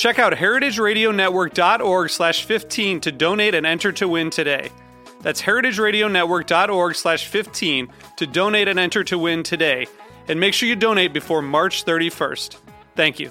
[0.00, 4.70] Check out heritageradionetwork.org slash 15 to donate and enter to win today.
[5.20, 9.86] That's heritageradionetwork.org slash 15 to donate and enter to win today.
[10.26, 12.56] And make sure you donate before March 31st.
[12.96, 13.30] Thank you.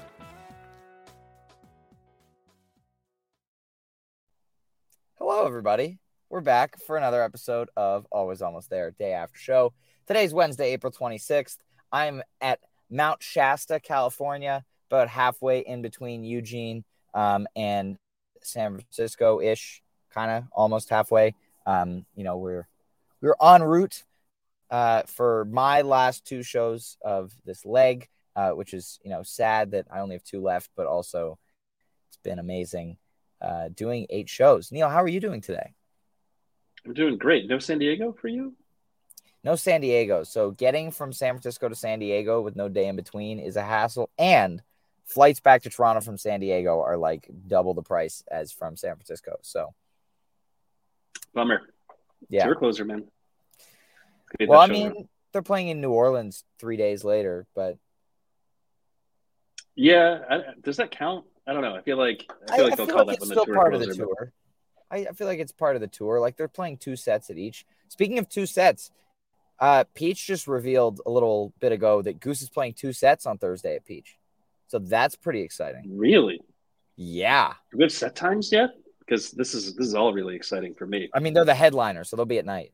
[5.17, 5.97] Hello, everybody.
[6.29, 9.73] We're back for another episode of Always Almost There, day after show.
[10.05, 11.57] Today's Wednesday, April 26th.
[11.91, 12.59] I'm at
[12.91, 17.97] Mount Shasta, California, about halfway in between Eugene um, and
[18.41, 19.81] San Francisco ish,
[20.11, 21.35] kind of almost halfway.
[21.65, 22.67] Um, you know, we're
[23.21, 24.03] we're en route
[24.71, 29.71] uh, for my last two shows of this leg, uh, which is you know sad
[29.71, 31.37] that I only have two left, but also
[32.07, 32.97] it's been amazing
[33.41, 34.71] uh, doing eight shows.
[34.71, 35.73] Neal, how are you doing today?
[36.85, 37.47] I'm doing great.
[37.47, 38.55] No San Diego for you?
[39.43, 40.23] No San Diego.
[40.23, 43.63] So getting from San Francisco to San Diego with no day in between is a
[43.63, 44.09] hassle.
[44.17, 44.61] And
[45.09, 48.95] flights back to Toronto from San Diego are like double the price as from San
[48.95, 49.37] Francisco.
[49.41, 49.73] So
[51.33, 51.61] bummer.
[52.29, 52.45] Yeah.
[52.45, 53.05] Tour closer, man.
[54.47, 57.77] Well, I mean, they're playing in New Orleans three days later, but
[59.75, 61.25] yeah, I, does that count?
[61.47, 61.75] I don't know.
[61.75, 63.45] I feel like I feel I, like they'll feel call like that it's when the
[63.45, 64.33] tour part of the but- tour.
[64.91, 66.19] I, I feel like it's part of the tour.
[66.19, 67.65] Like they're playing two sets at each.
[67.89, 68.91] Speaking of two sets,
[69.59, 73.37] uh, Peach just revealed a little bit ago that Goose is playing two sets on
[73.37, 74.18] Thursday at Peach.
[74.69, 75.97] So that's pretty exciting.
[75.97, 76.39] Really?
[76.95, 77.53] Yeah.
[77.71, 78.69] Do we have set times yet?
[78.99, 81.09] Because this is this is all really exciting for me.
[81.13, 82.71] I mean, they're the headliner, so they'll be at night.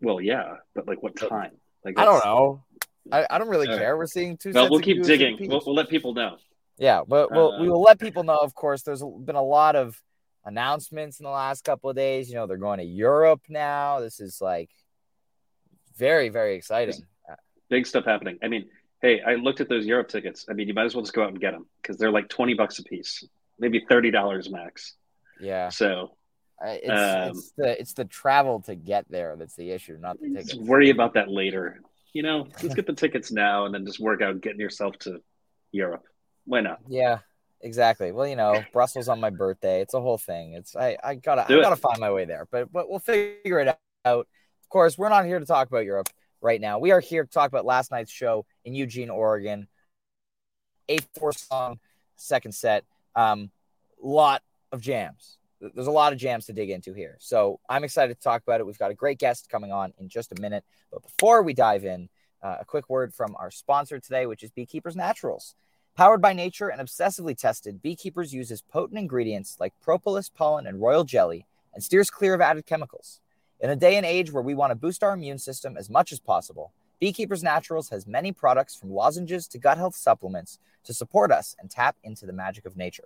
[0.00, 1.52] Well, yeah, but like what time?
[1.84, 2.64] Like I don't know.
[3.12, 3.80] I, I don't really All right.
[3.80, 3.96] care.
[3.98, 5.36] We're seeing two Well, we'll keep digging.
[5.40, 6.36] We'll, we'll let people know.
[6.78, 8.38] Yeah, but we'll, we Uh, will let people know.
[8.38, 10.00] Of course, there's been a lot of
[10.46, 12.30] announcements in the last couple of days.
[12.30, 14.00] You know, they're going to Europe now.
[14.00, 14.70] This is like
[15.98, 16.94] very, very exciting.
[17.68, 18.38] Big stuff happening.
[18.42, 18.66] I mean,
[19.02, 20.46] hey, I looked at those Europe tickets.
[20.48, 22.28] I mean, you might as well just go out and get them because they're like
[22.28, 23.24] twenty bucks a piece,
[23.58, 24.94] maybe thirty dollars max.
[25.40, 26.16] Yeah, So
[26.62, 30.20] Uh, it's, Um, it's the it's the travel to get there that's the issue, not
[30.20, 30.68] the just tickets.
[30.68, 31.80] worry about that later.
[32.12, 35.22] You know, let's get the tickets now and then just work out getting yourself to
[35.72, 36.04] Europe.
[36.44, 36.80] Why not?
[36.88, 37.20] Yeah,
[37.62, 38.12] exactly.
[38.12, 39.80] Well, you know, Brussels on my birthday.
[39.80, 40.52] It's a whole thing.
[40.54, 41.62] It's I I gotta Do I it.
[41.62, 43.68] gotta find my way there, but but we'll figure it
[44.04, 44.26] out.
[44.26, 46.08] Of course, we're not here to talk about Europe
[46.40, 46.78] right now.
[46.78, 49.68] We are here to talk about last night's show in Eugene, Oregon.
[50.88, 51.78] Eight four song
[52.16, 52.84] second set.
[53.14, 53.50] Um,
[54.02, 54.42] lot
[54.72, 55.38] of jams.
[55.60, 57.16] There's a lot of jams to dig into here.
[57.20, 58.66] So I'm excited to talk about it.
[58.66, 60.64] We've got a great guest coming on in just a minute.
[60.90, 62.08] But before we dive in,
[62.42, 65.54] uh, a quick word from our sponsor today, which is Beekeepers Naturals.
[65.96, 71.04] Powered by nature and obsessively tested, Beekeepers uses potent ingredients like propolis, pollen, and royal
[71.04, 73.20] jelly and steers clear of added chemicals.
[73.60, 76.12] In a day and age where we want to boost our immune system as much
[76.12, 81.30] as possible, Beekeepers Naturals has many products from lozenges to gut health supplements to support
[81.30, 83.04] us and tap into the magic of nature.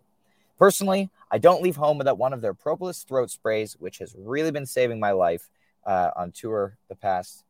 [0.56, 4.52] Personally, I don't leave home without one of their propolis throat sprays, which has really
[4.52, 5.50] been saving my life
[5.84, 7.42] uh, on tour the past.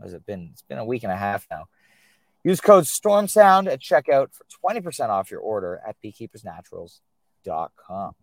[0.00, 0.50] Has it been?
[0.52, 1.66] It's been a week and a half now.
[2.44, 8.14] Use code StormSound at checkout for 20% off your order at beekeepersnaturals.com.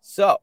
[0.00, 0.38] So,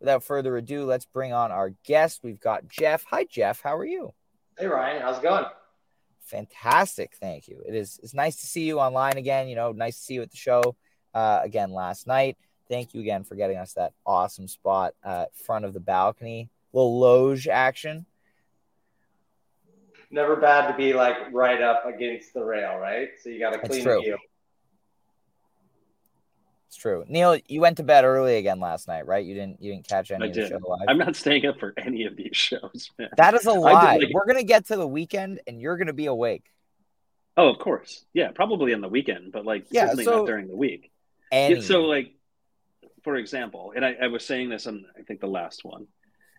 [0.00, 2.20] without further ado, let's bring on our guest.
[2.22, 3.04] We've got Geoff.
[3.10, 3.60] Hi, Geoff.
[3.60, 4.12] How are you?
[4.58, 5.44] Hey Ryan, how's it going?
[6.22, 7.14] Fantastic.
[7.18, 7.62] Thank you.
[7.66, 9.48] It is it's nice to see you online again.
[9.48, 10.76] You know, nice to see you at the show
[11.14, 12.36] uh, again last night.
[12.68, 16.50] thank you again for getting us that awesome spot uh, front of the balcony.
[16.72, 18.06] Little loge action.
[20.10, 23.08] Never bad to be like right up against the rail, right?
[23.22, 24.18] So you got a clean view.
[26.70, 27.04] It's true.
[27.08, 29.26] Neal, you went to bed early again last night, right?
[29.26, 30.48] You didn't you didn't catch any I of the did.
[30.50, 30.86] show live.
[30.88, 33.08] I'm not staying up for any of these shows, man.
[33.16, 33.96] that is a lie.
[33.96, 36.44] like- We're gonna get to the weekend and you're gonna be awake.
[37.36, 38.04] Oh, of course.
[38.12, 40.92] Yeah, probably on the weekend, but like Yeah, certainly so- not during the week.
[41.32, 42.12] Yeah, so like
[43.02, 45.88] for example, and I, I was saying this on I think the last one.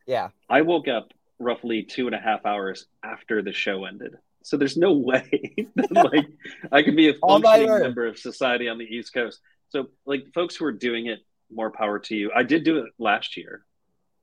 [0.07, 0.29] yeah.
[0.49, 4.15] I woke up roughly two and a half hours after the show ended.
[4.43, 6.27] So there's no way that, like
[6.71, 9.41] I could be a functioning member of society on the East Coast.
[9.71, 11.19] So like folks who are doing it,
[11.49, 12.31] more power to you.
[12.35, 13.65] I did do it last year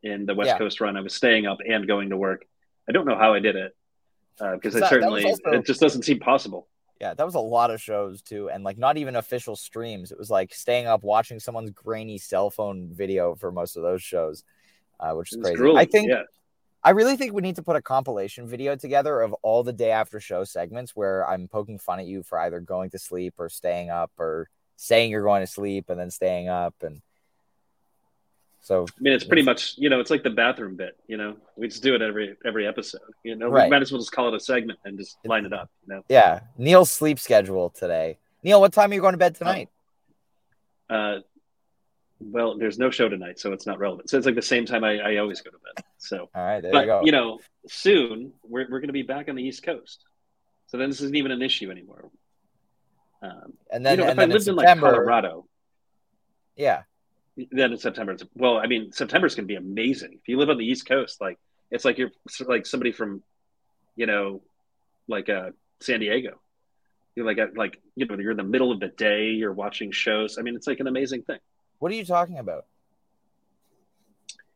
[0.03, 0.59] in the West Yeah.
[0.59, 0.97] Coast run.
[0.97, 2.45] I was staying up and going to work.
[2.89, 3.77] I don't know how I did it
[4.39, 6.69] because That- it certainly also- it just doesn't seem possible.
[7.00, 10.11] Yeah, that was a lot of shows too, and like not even official streams.
[10.11, 14.03] It was like staying up watching someone's grainy cell phone video for most of those
[14.03, 14.43] shows,
[14.99, 15.56] uh, which is crazy.
[15.56, 15.79] grueling.
[15.79, 16.23] I think yeah.
[16.83, 19.91] I really think we need to put a compilation video together of all the day
[19.93, 23.49] after show segments where I'm poking fun at you for either going to sleep or
[23.49, 24.49] staying up or
[24.80, 27.02] saying you're going to sleep and then staying up and
[28.60, 30.96] so I mean, it's pretty much you know, it's like the bathroom bit.
[31.06, 33.00] You know, we just do it every every episode.
[33.25, 33.64] You know, Right.
[33.64, 35.70] we might as well just call it a segment and just line it up.
[35.86, 36.40] You know, yeah.
[36.58, 38.19] Neal's sleep schedule today.
[38.42, 39.69] Neal, what time are you going to bed tonight?
[40.90, 41.19] uh,
[42.20, 44.10] well, there's no show tonight, so it's not relevant.
[44.10, 45.84] So it's like the same time I, I always go to bed.
[45.98, 47.00] So, All right, there but you go.
[47.04, 47.38] you know,
[47.69, 50.04] soon we're we're going to be back on the East Coast,
[50.66, 52.10] so then this isn't even an issue anymore.
[53.20, 55.47] Um, and then, you know, and if I then in lived in like September, Colorado,
[56.56, 56.82] yeah,
[57.50, 60.15] then in September, it's, well, I mean, September's going to be amazing.
[60.15, 61.38] If you live on the East Coast, like
[61.70, 62.11] it's like you're
[62.47, 63.23] like somebody from,
[63.97, 64.43] you know,
[65.09, 65.50] like uh,
[65.81, 66.41] San Diego.
[67.17, 69.31] You're like like you know you're in the middle of the day.
[69.31, 70.38] You're watching shows.
[70.38, 71.38] I mean, it's like an amazing thing.
[71.81, 72.67] What are you talking about?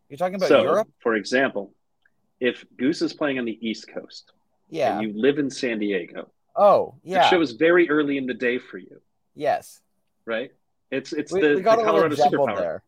[0.09, 0.89] You're talking about so, Europe?
[1.01, 1.73] for example,
[2.39, 4.33] if Goose is playing on the East Coast
[4.69, 4.99] Yeah.
[4.99, 7.31] and you live in San Diego, oh, the yeah.
[7.31, 9.01] show is very early in the day for you,
[9.35, 9.81] yes.
[10.25, 10.53] right?
[10.91, 12.57] It's it's We, the, we got the Colorado superpower.
[12.59, 12.83] there.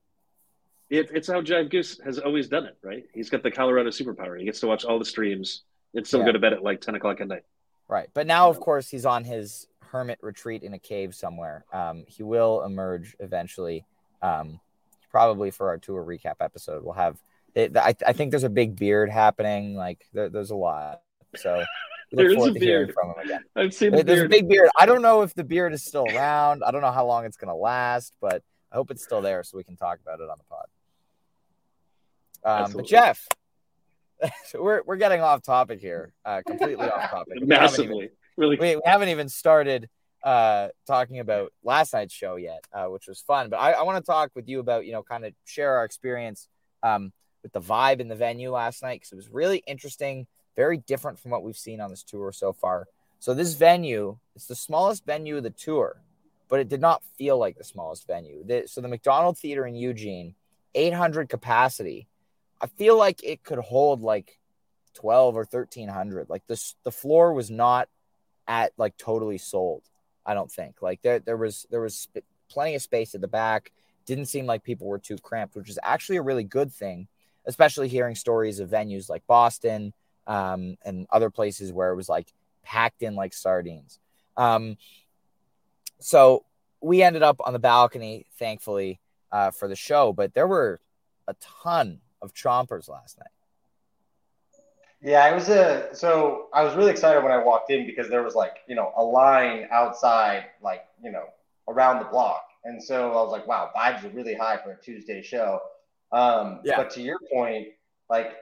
[0.91, 3.05] It, it's how Jive Goose has always done it, right?
[3.15, 4.39] He's got the Colorado superpower.
[4.39, 5.63] He gets to watch all the streams
[5.95, 6.27] and still Yeah.
[6.27, 7.45] go to bed at like ten o'clock at night.
[7.89, 8.09] Right.
[8.15, 11.65] But now, of course, he's on his hermit retreat in a cave somewhere.
[11.73, 13.87] Um, he will emerge eventually.
[14.23, 14.61] Um,
[15.11, 16.83] probably for our tour recap episode.
[16.83, 17.17] We'll have,
[17.55, 19.75] it, I, I think there's a big beard happening.
[19.77, 21.03] Like, there, there's a lot.
[21.37, 21.65] So,
[22.17, 22.95] we There look is a forward to hearing beard.
[22.95, 23.45] from him again.
[23.57, 24.69] I've seen There- the There's a big beard.
[24.79, 26.63] I don't know if the beard is still around.
[26.65, 29.43] I don't know how long it's going to last, but I hope it's still there
[29.45, 30.67] so we can talk about it on the pod.
[32.67, 33.27] Um, but Geoff,
[34.55, 37.35] we're, we're getting off topic here, uh, completely off topic.
[37.41, 38.11] We haven't even- massively.
[38.37, 39.89] Really, we, we haven't even started
[40.25, 43.49] uh, talking about last night's show yet, uh, which was fun.
[43.49, 45.85] But I, I want to talk with you about, you know, kind of share our
[45.85, 46.49] experience
[46.83, 47.13] um,
[47.45, 50.27] with the vibe in the venue last night because it was really interesting,
[50.57, 52.87] very different from what we've seen on this tour so far.
[53.19, 56.01] So this venue, it's the smallest venue of the tour,
[56.49, 58.45] but it did not feel like the smallest venue.
[58.67, 60.35] So the McDonald Theater in Eugene,
[60.75, 62.07] 800 capacity.
[62.61, 64.39] I feel like it could hold like
[64.95, 66.29] 12 or 1300.
[66.29, 67.89] Like this, the floor was not
[68.47, 69.83] at like totally sold.
[70.27, 72.09] I don't think like there there was there was
[72.49, 73.73] plenty of space at the back.
[74.07, 77.09] Didn't seem like people were too cramped, which is actually a really good thing,
[77.47, 79.93] especially hearing stories of venues like Boston
[80.27, 83.99] um, and other places where it was like packed in like sardines.
[84.37, 84.77] Um,
[86.01, 86.45] so
[86.81, 89.01] we ended up on the balcony, thankfully,
[89.33, 90.81] uh, for the show, but there were
[91.27, 93.29] a ton of chompers last night.
[95.01, 98.23] Yeah, it was a so I was really excited when I walked in because there
[98.23, 101.25] was like, you know, a line outside, like, you know,
[101.69, 102.47] around the block.
[102.65, 105.61] And so I was like, wow, vibes are really high for a Tuesday show.
[106.11, 106.77] Um, Yeah.
[106.77, 107.69] but to your point,
[108.09, 108.33] like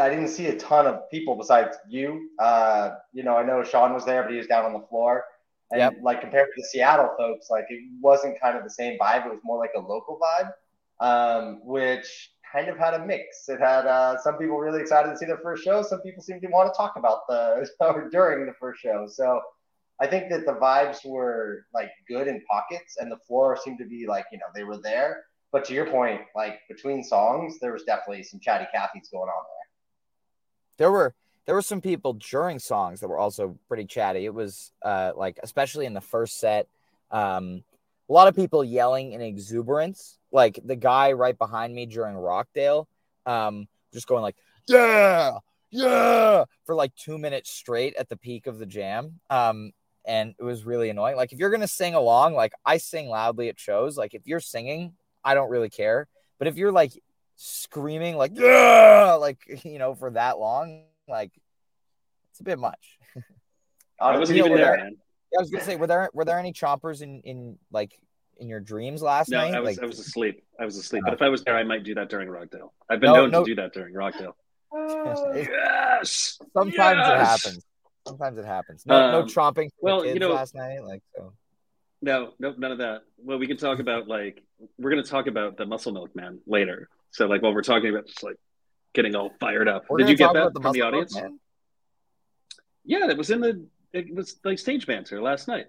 [0.00, 2.30] I didn't see a ton of people besides you.
[2.38, 5.24] Uh, you know, I know Sean was there, but he was down on the floor.
[5.70, 5.94] And Yep.
[6.02, 9.26] like compared to the Seattle folks, like it wasn't kind of the same vibe.
[9.26, 10.52] It was more like a local vibe,
[11.00, 13.48] um, which kind of had a mix.
[13.48, 15.82] It had uh, some people really excited to see their first show.
[15.82, 19.06] Some people seemed to want to talk about the or during the first show.
[19.08, 19.40] So
[20.00, 23.86] I think that the vibes were like good in pockets, and the floor seemed to
[23.86, 25.24] be like you know they were there.
[25.52, 29.44] But to your point, like between songs, there was definitely some chatty Cathy's going on
[29.44, 29.63] there.
[30.76, 31.14] There were
[31.46, 34.24] there were some people during songs that were also pretty chatty.
[34.24, 36.68] It was uh like especially in the first set,
[37.10, 37.62] um,
[38.08, 40.18] a lot of people yelling in exuberance.
[40.32, 42.88] Like the guy right behind me during Rockdale,
[43.26, 45.38] um, just going like yeah,
[45.70, 49.20] yeah for like two minutes straight at the peak of the jam.
[49.30, 49.72] Um,
[50.06, 51.16] and it was really annoying.
[51.16, 53.96] Like if you're gonna sing along, like I sing loudly at shows.
[53.96, 56.08] Like if you're singing, I don't really care.
[56.38, 56.92] But if you're like
[57.36, 61.32] screaming like yeah, like you know for that long, like
[62.30, 62.98] it's a bit much.
[64.00, 64.90] I wasn't even there, there-
[65.36, 67.98] I was gonna say, were there were there any chompers in in like
[68.36, 69.54] in your dreams last No, night?
[69.54, 70.44] I was like, I was asleep.
[70.60, 71.02] I was asleep.
[71.06, 71.10] Oh.
[71.10, 72.72] But if I was there, I might do that during Rockdale.
[72.88, 73.44] I've been No, known no.
[73.44, 74.36] to do that during Rockdale.
[75.34, 76.38] Yes.
[76.52, 77.64] sometimes it happens.
[78.06, 78.84] Sometimes it happens.
[78.86, 80.82] No, no Um, tromping for well, you know- last night.
[80.84, 81.32] Like so.
[82.02, 83.02] No, no, none of that.
[83.18, 84.42] Well, we can talk about like
[84.78, 86.88] we're gonna talk about the Muscle Milk Man later.
[87.14, 88.34] So like while we're talking about just like
[88.92, 89.84] getting all fired up.
[89.88, 91.16] We're Did you get that the from the audience?
[92.84, 95.66] Yeah, it was in the it was like stage banter last night.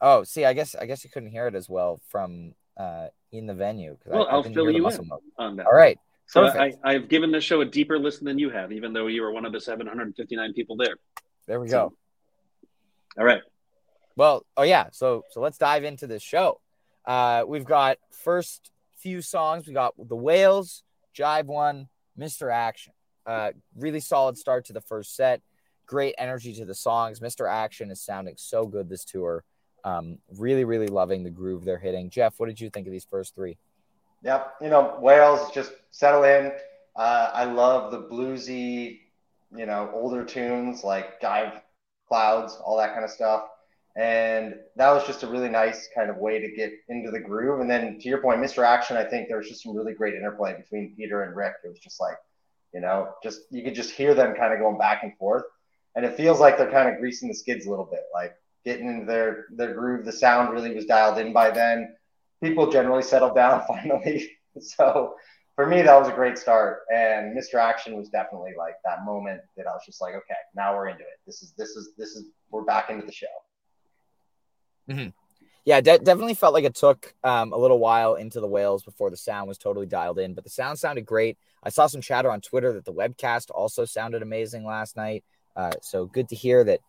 [0.00, 3.46] Oh, see, I guess I guess you couldn't hear it as well from uh in
[3.46, 3.98] the venue.
[4.06, 5.66] Well, I I'll didn't fill you in on that.
[5.66, 5.98] All right.
[6.26, 6.72] So I.
[6.82, 9.44] I've given this show a deeper listen than you have, even though you were one
[9.44, 10.94] of the 759 people there.
[11.46, 11.94] There we So- go.
[13.18, 13.42] All right.
[14.16, 14.86] Well, oh yeah.
[14.92, 16.60] So so let's dive into this show.
[17.04, 18.70] Uh, we've got first
[19.00, 19.66] few songs.
[19.66, 20.82] We got the Whales,
[21.16, 21.88] Jive One,
[22.18, 22.52] Mr.
[22.52, 22.92] Action.
[23.26, 25.40] Uh, really solid start to the first set.
[25.86, 27.20] Great energy to the songs.
[27.20, 27.50] Mr.
[27.50, 29.44] Action is sounding so good this tour.
[29.84, 32.10] Um, really, really loving the groove they're hitting.
[32.10, 33.56] Geoff, what did you think of these first three?
[34.22, 34.54] Yep.
[34.60, 36.52] You know, Whales just settle in.
[36.96, 39.00] Uh, I love the bluesy,
[39.56, 41.60] you know, older tunes like Dive
[42.08, 43.44] Clouds, all that kind of stuff.
[43.96, 47.60] And that was just a really nice kind of way to get into the groove.
[47.60, 48.64] And then to your point, Mr.
[48.64, 51.54] Action, I think there was just some really great interplay between Peter and Rick.
[51.64, 52.16] It was just like,
[52.72, 55.42] you know, just you could just hear them kind of going back and forth.
[55.96, 58.86] And it feels like they're kind of greasing the skids a little bit, like getting
[58.86, 60.04] into their their groove.
[60.04, 61.96] The sound really was dialed in by then
[62.42, 64.30] people generally settled down finally.
[64.60, 65.14] so
[65.54, 66.80] for me, that was a great start.
[66.92, 67.54] And Mr.
[67.54, 71.02] Action was definitely like that moment that I was just like, okay, now we're into
[71.02, 71.20] it.
[71.26, 73.26] This is this is this is we're back into the show.
[75.64, 79.10] Yeah, de- definitely felt like it took um, a little while into the whales before
[79.10, 81.36] the sound was totally dialed in, but the sound sounded great.
[81.62, 85.22] I saw some chatter on Twitter that the webcast also sounded amazing last night.
[85.54, 86.80] Uh, so good to hear that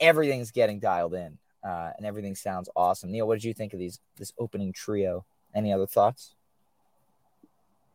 [0.00, 3.10] everything's getting dialed in uh, and everything sounds awesome.
[3.10, 5.24] Neal, what did you think of these this opening trio?
[5.54, 6.34] Any other thoughts?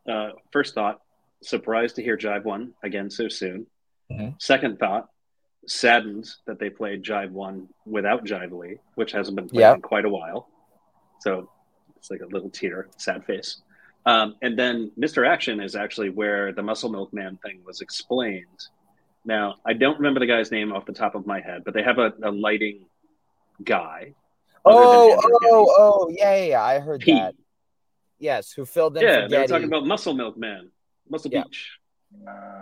[0.08, 1.02] Uh, first thought,
[1.42, 3.66] surprised to hear Jive One again so soon.
[4.10, 4.40] Mhm.
[4.42, 5.08] Second thought,
[5.66, 9.74] saddened that they played Jive One without Jive Lee, which hasn't been played Yeah.
[9.74, 10.48] in quite a while.
[11.20, 11.50] So
[11.96, 13.62] it's like a little tear, sad face.
[14.06, 15.28] Um, and then Mr.
[15.28, 18.46] Action is actually where the Muscle Milk Man thing was explained.
[19.26, 21.82] Now, I don't remember the guy's name off the top of my head, but they
[21.82, 22.86] have a, a lighting
[23.62, 24.14] guy.
[24.64, 26.62] than Oh, oh, oh, yeah, yeah, yeah.
[26.62, 27.14] I heard Pete.
[27.16, 27.34] that.
[28.18, 29.46] Yes, who filled in Yeah, they were Getty.
[29.48, 30.70] talking about Muscle Milk Man,
[31.08, 31.42] Muscle Yeah.
[31.44, 31.78] Beach.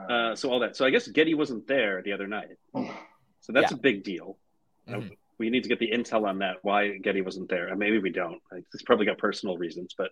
[0.08, 0.76] Uh, so all that.
[0.76, 2.56] So I guess Getty wasn't there the other night.
[3.40, 3.76] So that's Yeah.
[3.78, 4.38] a big deal.
[4.86, 5.16] Mhm.
[5.38, 6.56] We need to get the intel on that.
[6.62, 7.68] Why Getty wasn't there?
[7.68, 8.42] And maybe we don't.
[8.52, 10.10] It's probably got personal reasons, but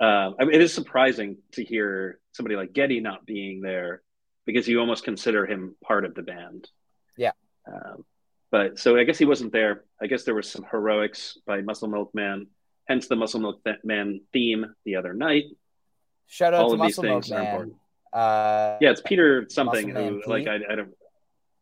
[0.00, 4.02] um, I mean, it is surprising to hear somebody like Getty not being there
[4.46, 6.70] because you almost consider him part of the band.
[7.16, 7.32] Yeah.
[7.66, 8.04] Um,
[8.52, 9.84] but so I guess he wasn't there.
[10.00, 12.46] I guess there was some heroics by Muscle Milk Man,
[12.86, 15.46] hence the Muscle Milk Man theme the other night.
[16.28, 17.74] Shout out All to of these Muscle Milk things are Man.
[18.12, 20.90] Uh, Yeah, it's Peter something who, like, I, I don't,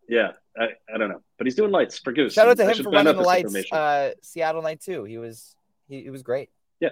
[0.08, 2.32] yeah, I, I don't know, but he's doing lights for Goose.
[2.34, 3.54] Shout out to him for running the lights.
[3.72, 5.04] Uh, Seattle night too.
[5.04, 5.54] He was
[5.88, 6.50] he, he was great.
[6.80, 6.90] yeah,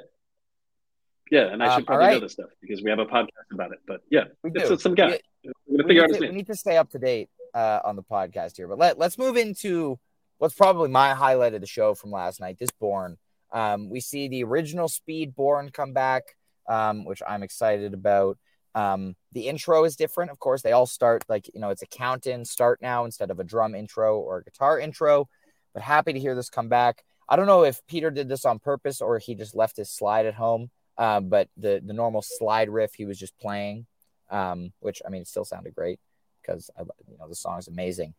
[1.31, 3.29] yeah, and I should um, probably all know this stuff because we have a podcast
[3.53, 3.79] about it.
[3.87, 4.79] But yeah, We it's, do.
[4.79, 5.21] some guy.
[5.45, 7.97] We- we figure need, out to, we need to stay up to date uh, on
[7.97, 8.67] the podcast here.
[8.67, 9.99] But let, let's move into
[10.39, 13.19] what's probably my highlight of the show from last night this Born.
[13.53, 16.37] Um, we see the original Speed Born come back,
[16.69, 18.39] um, which I'm excited about.
[18.75, 20.31] Um, the intro is different.
[20.31, 23.31] Of course, they all start like, you know, it's a count in start now instead
[23.31, 25.29] of a drum intro or a guitar intro.
[25.73, 27.05] But happy to hear this come back.
[27.29, 30.27] I don't know if Peter did this on purpose or he just left his slide
[30.27, 30.71] at home.
[30.97, 33.87] Um, but the the normal slide riff he was just playing,
[34.31, 35.99] um, which I mean, it still sounded great
[36.41, 36.71] because
[37.09, 38.15] you know the song's amazing.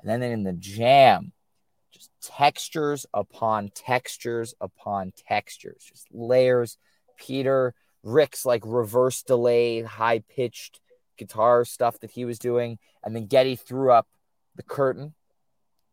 [0.00, 1.32] And then in the jam,
[1.90, 6.76] just textures upon textures upon textures, just layers.
[7.16, 7.74] Peter,
[8.08, 10.80] Rick's like reverse delay, high pitched
[11.16, 14.06] guitar stuff that he was doing, and then Getty threw up
[14.56, 15.14] the curtain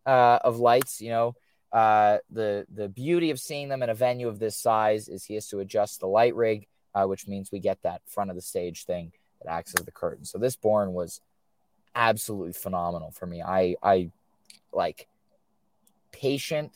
[0.05, 1.01] uh, of lights.
[1.01, 1.35] You know,
[1.71, 5.35] uh, the the beauty of seeing them in a venue of this size is he
[5.35, 8.41] has to adjust the light rig, uh, which means we get that front of the
[8.41, 10.25] stage thing that acts as the curtain.
[10.25, 11.19] So this born was
[11.95, 13.41] absolutely phenomenal for me.
[13.41, 14.11] I I
[14.71, 15.07] like
[16.11, 16.71] patient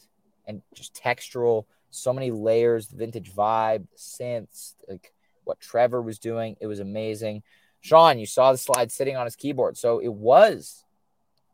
[0.46, 5.14] and just textural, so many layers, vintage vibe, synths, like
[5.50, 6.56] what Trevor was doing.
[6.62, 7.42] It was amazing.
[7.82, 10.86] Sean, you saw the slide sitting on his keyboard, so it was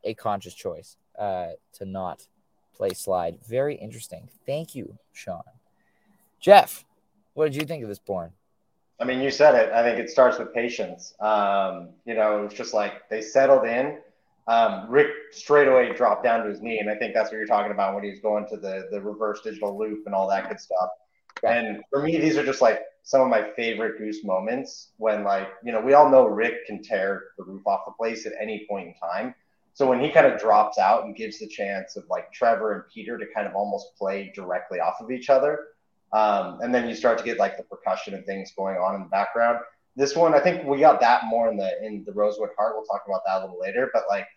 [0.04, 2.28] a conscious choice uh, to not
[2.76, 3.40] play slide.
[3.48, 4.28] Very interesting.
[4.46, 5.44] Thank you, Sean.
[6.42, 6.84] Geoff,
[7.34, 8.34] What did you think of this Born?
[9.00, 9.72] I mean, you said it.
[9.74, 11.14] I think it starts with patience.
[11.20, 13.98] Um, you know, it was just like they settled in.
[14.48, 17.48] Um, Rick straight away dropped down to his knee, and I think that's what you're
[17.48, 20.50] talking about when he was going to the the reverse digital loop and all that
[20.50, 20.90] good stuff.
[21.44, 25.48] And for me, these are just like some of my favorite Goose moments when, like,
[25.64, 28.66] you know, we all know Rick can tear the roof off the place at any
[28.68, 29.36] point in time.
[29.76, 32.84] So when he kind of drops out and gives the chance of like Trevor and
[32.92, 35.68] Peter to kind of almost play directly off of each other,
[36.14, 39.02] um, and then you start to get like the percussion and things going on in
[39.02, 39.60] the background.
[39.96, 42.76] This one, I think we got that more in the in the Rosewood Heart.
[42.76, 43.92] We'll talk about that a little later.
[43.94, 44.28] But like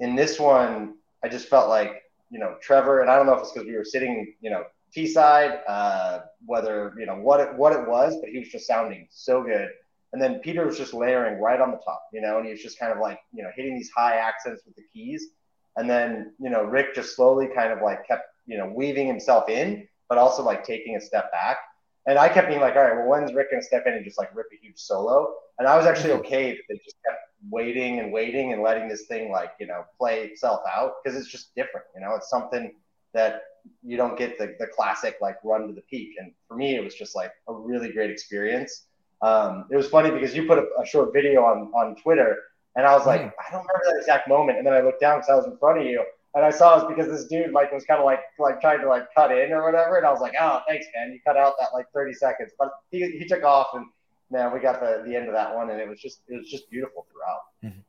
[0.00, 3.42] in this one, I just felt like you know Trevor, and I don't know if
[3.42, 7.54] it's because we were sitting you know T side, uh, whether you know what it
[7.54, 9.68] what it was, but he was just sounding so good.
[10.12, 12.62] And then Peter was just layering right on the top, you know, and he was
[12.62, 15.28] just kind of like you know hitting these high accents with the keys.
[15.76, 19.48] And then you know Rick just slowly kind of like kept you know weaving himself
[19.48, 21.58] in but also like taking a step back.
[22.06, 24.18] And I kept being like, all right, well, when's Rick gonna step in and just
[24.18, 25.34] like rip a huge solo?
[25.58, 26.26] And I was actually mm-hmm.
[26.26, 29.84] okay that they just kept waiting and waiting and letting this thing like you know
[29.98, 31.86] play itself out because it's just different.
[31.94, 32.72] You know, it's something
[33.14, 33.42] that
[33.82, 36.14] you don't get the, the classic like run to the peak.
[36.18, 38.86] And for me, it was just like a really great experience.
[39.22, 42.36] Um, it was funny because you put a, a, short video on on Twitter,
[42.76, 43.32] and I was like, mm.
[43.38, 44.58] I don't remember that exact moment.
[44.58, 46.78] And then I looked down because I was in front of you, and I saw
[46.78, 49.32] it was because this dude like was kind of like like trying to like cut
[49.32, 51.86] in or whatever, and I was like, oh, thanks, man, you cut out that like
[51.92, 53.86] 30 seconds, but he, he took off, and
[54.30, 56.48] man, we got the the end of that one, and it was just it was
[56.48, 57.40] just beautiful throughout.
[57.64, 57.80] Mm-hmm.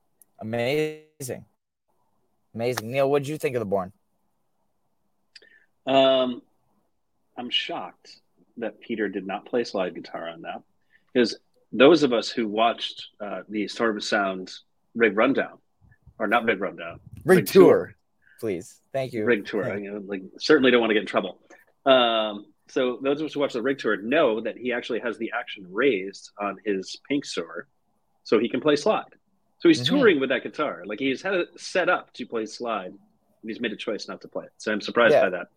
[0.47, 1.45] Amazing,
[2.55, 2.91] amazing.
[2.91, 3.93] Neal, what did you think of the Born?
[5.89, 6.41] Um,
[7.37, 8.17] I'm shocked
[8.57, 10.61] that Peter did not play slide guitar on that,
[11.13, 11.37] because
[11.71, 14.51] those of us who watched uh, the Storm of Sound
[14.95, 15.57] rig rundown,
[16.17, 17.63] or not rig rundown, rig, rig tour.
[17.63, 17.95] tour
[18.39, 18.81] please.
[18.93, 19.25] Thank you.
[19.25, 19.77] Rig tour.
[19.79, 21.39] You know, like certainly don't want to get in trouble.
[21.85, 25.17] Um, so those of us who watch the rig tour know that he actually has
[25.17, 27.67] the action raised on his pink sword,
[28.23, 29.03] so he can play slide.
[29.59, 29.95] So he's mm-hmm.
[29.95, 30.83] touring with that guitar.
[30.85, 32.97] Like he's had it set up to play slide, and
[33.49, 34.53] he's made a choice not to play it.
[34.57, 35.23] So I'm surprised yeah.
[35.23, 35.47] by that.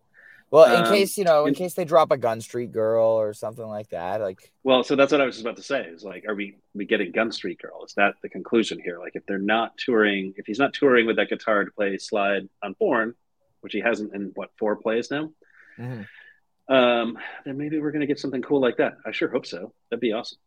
[0.53, 3.07] Well, in um, case you know, in, in, case they drop a Gun Street Girl
[3.07, 4.53] or something like that, like.
[4.63, 5.81] Well, so that's what I was about to say.
[5.81, 7.83] Is like, are we we getting Gun Street Girl?
[7.83, 8.99] Is that the conclusion here?
[8.99, 12.47] Like, if they're not touring, if he's not touring with that guitar to play slide
[12.61, 13.15] on Born,
[13.61, 15.31] which he hasn't in what four plays now,
[15.79, 16.71] mm-hmm.
[16.71, 18.97] um, then maybe we're gonna get something cool like that.
[19.03, 19.73] I sure hope so.
[19.89, 20.37] That'd be awesome.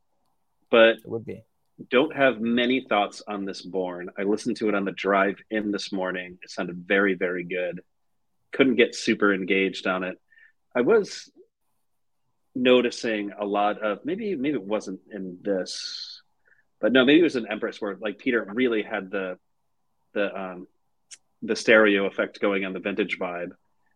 [0.71, 1.43] But it would be.
[1.91, 4.11] Don't have many thoughts on this Born.
[4.17, 6.39] I listened to it on the drive in this morning.
[6.45, 7.81] It sounded very, very good
[8.53, 10.19] couldn't get super engaged on it.
[10.75, 11.31] I was
[12.55, 16.23] noticing a lot of maybe maybe it wasn't in this,
[16.81, 19.39] but no, maybe it was an Empress where like Peter really had the
[20.15, 20.67] the um
[21.43, 23.51] the stereo effect going on the vintage vibe,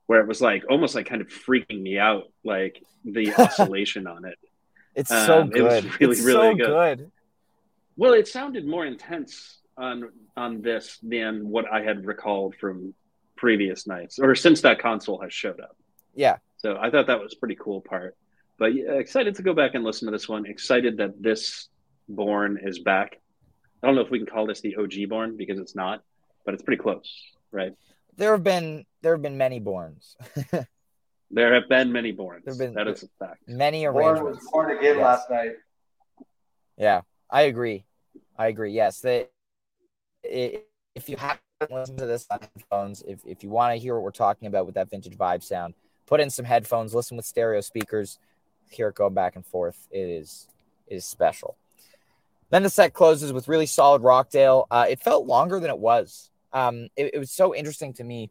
[0.06, 4.24] where it was like almost like kind of freaking me out, like the oscillation on
[4.24, 4.38] it.
[4.94, 5.56] It's um, so good.
[5.58, 6.98] It was really, it's really so good.
[6.98, 7.10] good.
[7.96, 12.94] Well, it sounded more intense on on this than what I had recalled from
[13.40, 15.74] previous nights or since that console has showed up.
[16.14, 16.36] Yeah.
[16.58, 18.14] So I thought that was pretty cool part.
[18.58, 20.44] But yeah, excited to go back and listen to this one.
[20.44, 21.68] Excited that this
[22.08, 23.18] Born is back.
[23.82, 26.02] I don't know if we can call this the OG Born because it's not,
[26.44, 27.10] but it's pretty close,
[27.50, 27.72] right?
[28.16, 30.16] There have been there have been many Borns.
[31.30, 32.44] there have been many Borns.
[32.44, 33.48] There have been that is a fact.
[33.48, 34.20] Many arrangements.
[34.50, 35.02] Born was born again yes.
[35.02, 35.52] last night.
[36.76, 37.00] Yeah,
[37.30, 37.86] I agree.
[38.36, 38.72] I agree.
[38.72, 39.30] Yes, that
[40.24, 43.02] if you have listen to this on headphones.
[43.06, 45.74] If, if you want to hear what we're talking about with that vintage vibe sound,
[46.06, 48.18] put in some headphones, listen with stereo speakers,
[48.70, 49.86] hear it go back and forth.
[49.90, 50.48] It is
[50.86, 51.56] it is special.
[52.50, 54.66] Then the set closes with really solid Rockdale.
[54.70, 56.30] Uh, it felt longer than it was.
[56.52, 58.30] Um, it, it was so interesting to me.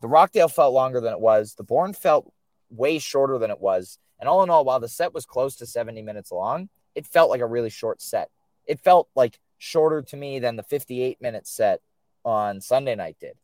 [0.00, 1.54] The Rockdale felt longer than it was.
[1.54, 2.32] The Born felt
[2.70, 3.98] way shorter than it was.
[4.18, 7.30] And all in all, while the set was close to 70 minutes long, it felt
[7.30, 8.30] like a really short set.
[8.66, 11.80] It felt like shorter to me than the 58 minute set
[12.24, 13.36] on Sunday night did.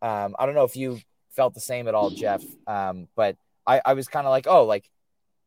[0.00, 0.98] Um, I don't know if you
[1.30, 4.64] felt the same at all, Geoff, um, but I, I was kind of like, oh,
[4.64, 4.88] like,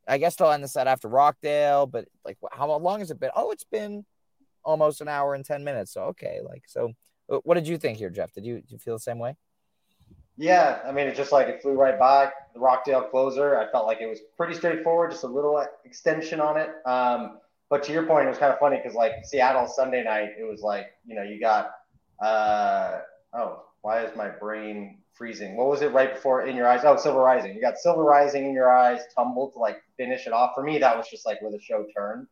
[0.07, 3.31] I guess they'll end the set after Rockdale, but like, how long has it been?
[3.35, 4.05] Oh, it's been
[4.63, 5.93] almost an hour and 10 minutes.
[5.93, 6.39] So, okay.
[6.47, 6.93] Like, so
[7.29, 8.31] uh, what did you think here, Geoff?
[8.31, 9.35] Did you, did you feel the same way?
[10.37, 13.57] Yeah, I mean, it just like it flew right by the Rockdale closer.
[13.57, 16.71] I felt like it was pretty straightforward, just a little extension on it.
[16.85, 17.37] Um,
[17.69, 20.43] but to your point, it was kind of funny because like Seattle Sunday night, it
[20.43, 21.71] was like you know you got
[22.19, 22.99] uh,
[23.33, 25.55] oh, why is my brain freezing?
[25.55, 26.81] What was it right before In Your Eyes?
[26.83, 27.55] Oh, Silver Rising.
[27.55, 30.51] You got Silver Rising in Your Eyes, tumbled to like finish it off.
[30.55, 32.27] For me, that was just like where the show turned.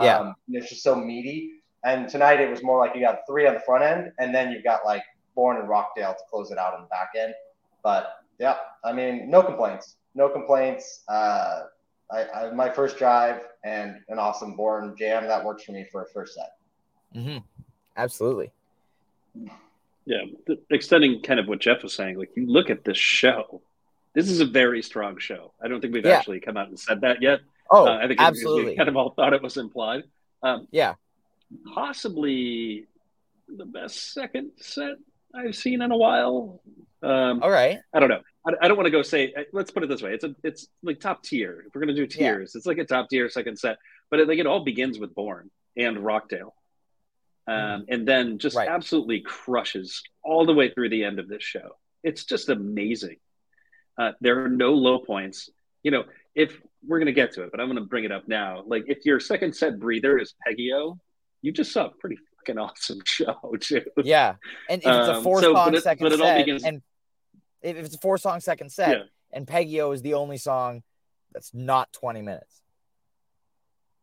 [0.00, 0.18] Yeah.
[0.18, 1.54] Um, it's just so meaty.
[1.84, 4.50] And tonight it was more like you got three on the front end, and then
[4.50, 5.02] you've got like
[5.34, 7.34] Born and Rockdale to close it out on the back end.
[7.82, 9.96] But yeah, I mean, no complaints.
[10.14, 11.04] No complaints.
[11.08, 11.62] Uh,
[12.10, 16.02] I, I, my first drive and an awesome Born jam that works for me for
[16.02, 16.56] a first set.
[17.14, 17.38] Mm-hmm.
[17.96, 18.52] Absolutely.
[20.04, 20.22] Yeah,
[20.70, 23.60] extending kind of what Geoff was saying, like you look at this show.
[24.14, 25.52] This is a very strong show.
[25.62, 26.16] I don't think we've yeah.
[26.16, 27.40] actually come out and said that yet.
[27.70, 28.72] Oh, uh, I think absolutely.
[28.72, 30.04] We kind of all thought it was implied.
[30.42, 30.94] Um, yeah,
[31.74, 32.86] possibly
[33.48, 34.96] the best second set
[35.34, 36.60] I've seen in a while.
[37.02, 37.78] Um, all right.
[37.94, 38.22] I don't know.
[38.46, 39.32] I, I don't want to go say.
[39.36, 41.64] Uh, let's put it this way: it's a, it's like top tier.
[41.66, 42.58] If we're gonna do tiers, yeah.
[42.58, 43.78] it's like a top tier second set.
[44.10, 46.54] But it, like it all begins with Born and Rockdale,
[47.48, 47.84] um, mm.
[47.88, 48.68] and then just right.
[48.68, 51.76] absolutely crushes all the way through the end of this show.
[52.04, 53.16] It's just amazing.
[53.98, 55.48] Uh, there are no low points.
[55.82, 58.62] You know, if we're gonna get to it, but I'm gonna bring it up now.
[58.66, 60.98] Like if your second set breather is Peggy-O,
[61.40, 63.84] you just saw a pretty fucking awesome show too.
[64.04, 64.34] Yeah,
[64.68, 66.64] and if it's a four um, so, song it, second set, begins...
[66.64, 66.82] and
[67.62, 69.02] if it's a four song second set, yeah.
[69.32, 70.82] and Peggy-O is the only song
[71.32, 72.62] that's not 20 minutes.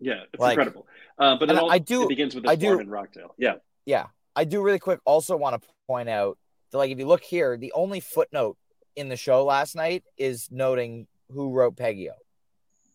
[0.06, 0.86] Yeah, it's like, incredible.
[1.18, 2.04] Uh, but it all, I do.
[2.04, 3.34] It begins with this I do, in Rockdale.
[3.38, 4.08] Yeah, yeah.
[4.36, 5.00] I do really quick.
[5.04, 6.38] Also, want to point out
[6.72, 8.58] that, like, if you look here, the only footnote
[8.96, 12.14] in the show last night is noting who wrote Peggy-O.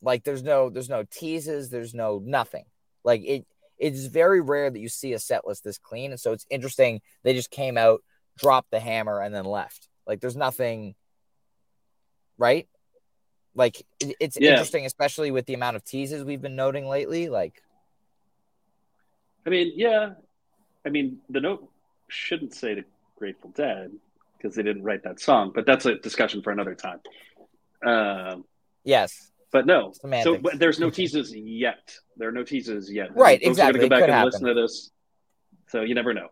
[0.02, 2.64] Like, there's no, there's no teases, there's no nothing.
[3.02, 3.46] Like it,
[3.78, 7.00] it's very rare that you see a set list this clean, and so it's interesting.
[7.24, 8.02] They just came out,
[8.38, 9.88] dropped the hammer, and then left.
[10.06, 10.94] Like, there's nothing,
[12.38, 12.68] right?
[13.54, 14.50] Like it's yeah.
[14.50, 17.28] interesting, especially with the amount of teases we've been noting lately.
[17.28, 17.62] Like,
[19.46, 20.10] I mean, yeah,
[20.86, 21.68] I mean, the note
[22.08, 22.84] shouldn't say the
[23.18, 23.90] Grateful Dead
[24.36, 27.00] because they didn't write that song, but that's a discussion for another time.
[27.84, 28.44] Um,
[28.84, 30.24] yes, but no, Semantics.
[30.24, 31.92] so but there's no teases yet.
[32.16, 33.16] There are no teases yet.
[33.16, 33.80] Right, Folks exactly.
[33.80, 34.26] Are to go back and happen.
[34.26, 34.90] listen to this,
[35.68, 36.28] so you never know.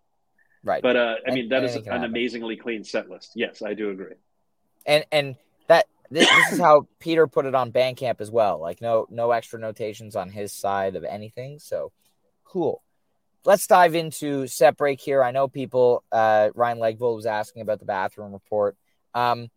[0.63, 2.05] Right, but uh, I mean, that is an happen.
[2.05, 3.33] amazingly clean set list.
[3.35, 4.15] Yes, I do agree.
[4.87, 5.37] And and
[6.11, 8.61] this, this is how Peter put it on Bandcamp as well.
[8.61, 11.59] Like no no extra notations on his side of anything.
[11.59, 11.93] So
[12.45, 12.83] cool.
[13.45, 15.23] Let's dive into set break here.
[15.23, 16.05] I know people.
[16.11, 18.77] Uh, Ryan Legvold was asking about the bathroom report.
[19.15, 19.49] Um,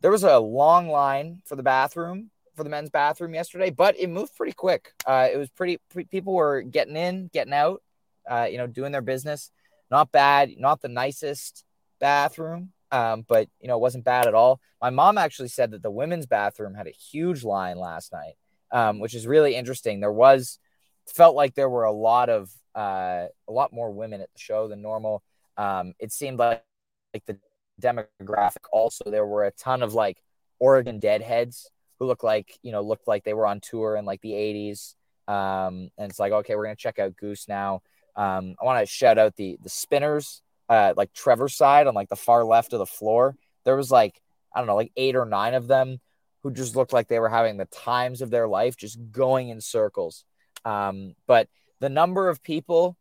[0.00, 4.08] there was a long line for the bathroom for the men's bathroom yesterday, but it
[4.08, 4.92] moved pretty quick.
[5.06, 5.78] Uh, it was pretty,
[6.10, 7.82] people were getting in, getting out,
[8.28, 9.50] uh, you know, doing their business.
[9.90, 11.64] Not bad, not the nicest
[11.98, 14.60] bathroom, um, but you know, it wasn't bad at all.
[14.80, 18.34] My mom actually said that the women's bathroom had a huge line last night,
[18.72, 20.00] um, which is really interesting.
[20.00, 20.58] There was
[21.06, 24.68] felt like there were a lot of uh, a lot more women at the show
[24.68, 25.22] than normal.
[25.56, 26.62] Um, it seemed like
[27.14, 27.38] like the
[27.80, 30.18] demographic also there were a ton of like
[30.58, 34.20] Oregon deadheads who looked like you know looked like they were on tour in like
[34.20, 34.94] the 80s
[35.26, 37.82] um, and it's like okay we're gonna check out goose now
[38.16, 42.08] um, i want to shout out the the spinners uh, like trevor's side on like
[42.08, 44.20] the far left of the floor there was like
[44.54, 45.98] i don't know like eight or nine of them
[46.42, 49.60] who just looked like they were having the times of their life just going in
[49.60, 50.24] circles
[50.64, 51.48] um, but
[51.80, 52.96] the number of people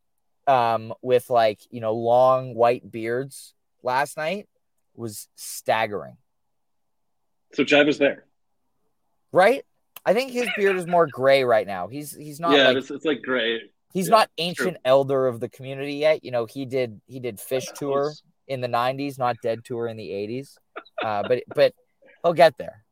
[0.46, 3.54] um, with like you know long white beards
[3.84, 4.48] last night
[4.96, 6.18] was staggering
[7.54, 8.28] so Jive was there
[9.32, 9.64] right?
[10.06, 11.88] I think his beard is more gray right now.
[11.88, 12.54] He's he's not.
[12.54, 13.62] Yeah, like, it's, it's like gray.
[13.94, 14.82] He's yeah, not ancient true.
[14.86, 16.24] elder of the community yet.
[16.24, 18.14] You know, he did he did Phish tour
[18.48, 20.58] in the '90s, not Dead tour in the '80s.
[21.04, 21.74] Uh, but but
[22.24, 22.84] he'll get there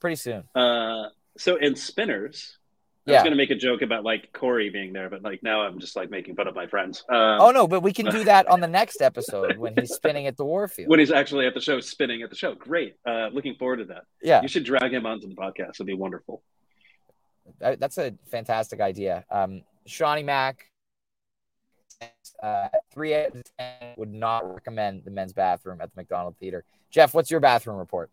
[0.00, 0.44] pretty soon.
[0.54, 2.58] Uh, so in Spinners,
[3.06, 3.16] I yeah.
[3.18, 5.96] was gonna make a joke about like Corey being there, but like now I'm just
[5.96, 7.04] like making fun of my friends.
[7.08, 10.26] Um, oh no, but we can do that on the next episode when he's spinning
[10.26, 10.88] at the Warfield.
[10.88, 12.54] When he's actually at the show, spinning at the show.
[12.54, 12.96] Great.
[13.06, 14.04] Uh, looking forward to that.
[14.22, 15.70] Yeah, you should drag him onto the podcast.
[15.74, 16.42] It'd be wonderful.
[17.60, 19.24] That's a fantastic idea.
[19.30, 20.70] Um, Shawnee Mac,
[22.42, 26.64] uh, three out of ten would not recommend the men's bathroom at the McDonald Theater.
[26.90, 28.10] Geoff, what's your bathroom report?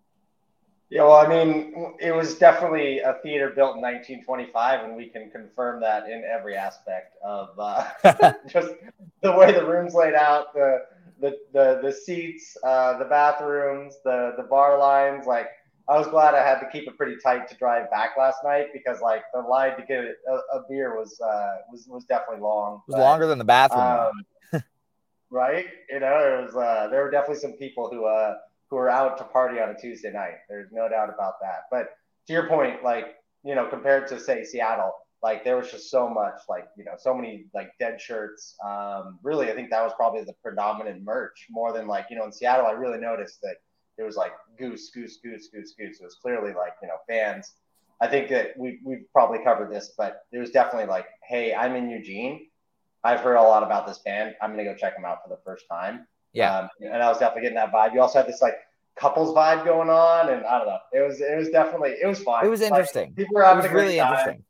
[0.89, 5.31] Yeah, well, I mean, it was definitely a theater built in 1925, and we can
[5.31, 7.89] confirm that in every aspect of uh,
[8.47, 8.75] just
[9.21, 10.85] the way the rooms laid out, the
[11.19, 15.25] the the, the seats, uh, the bathrooms, the the bar lines.
[15.25, 15.47] Like,
[15.89, 18.67] I was glad I had to keep it pretty tight to drive back last night
[18.73, 22.81] because like the line to get a, a beer was uh, was was definitely long.
[22.87, 24.13] It was but, longer than the bathroom.
[24.53, 24.63] Um,
[25.29, 25.65] right?
[25.89, 28.35] You know, there was uh, there were definitely some people who uh
[28.73, 30.37] who are out to party on a Tuesday night.
[30.49, 31.65] There's no doubt about that.
[31.69, 31.89] But
[32.25, 36.09] to your point, like, you know, compared to say Seattle, like there was just so
[36.09, 38.55] much, like, you know, so many like dead shirts.
[38.65, 42.25] Um, really, I think that was probably the predominant merch more than like, you know,
[42.25, 43.57] in Seattle, I really noticed that
[43.97, 45.99] it was like goose, goose, goose, goose, goose.
[45.99, 47.53] It was clearly like, you know, fans.
[48.01, 51.75] I think that we, we've probably covered this, but it was definitely like, hey, I'm
[51.75, 52.47] in Eugene.
[53.03, 54.35] I've heard a lot about this band.
[54.41, 56.07] I'm going to go check them out for the first time.
[56.33, 56.57] Yeah.
[56.57, 57.93] Um, and I was definitely getting that vibe.
[57.93, 58.55] You also had this like
[58.95, 60.79] couples vibe going on, and I don't know.
[60.91, 62.45] It was it was definitely it was fun.
[62.45, 63.07] It was interesting.
[63.07, 64.13] Like, people were having it was a really time.
[64.13, 64.43] interesting.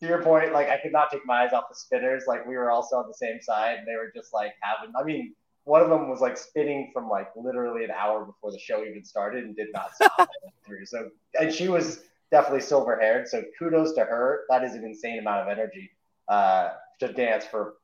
[0.00, 2.24] To your point, like I could not take my eyes off the spinners.
[2.26, 4.92] Like we were also on the same side, and they were just like having.
[4.98, 8.58] I mean, one of them was like spinning from like literally an hour before the
[8.58, 10.28] show even started and did not stop
[10.66, 10.86] through.
[10.86, 13.28] So, and she was definitely silver haired.
[13.28, 14.44] So kudos to her.
[14.48, 15.90] That is an insane amount of energy
[16.28, 16.70] uh,
[17.00, 17.74] to dance for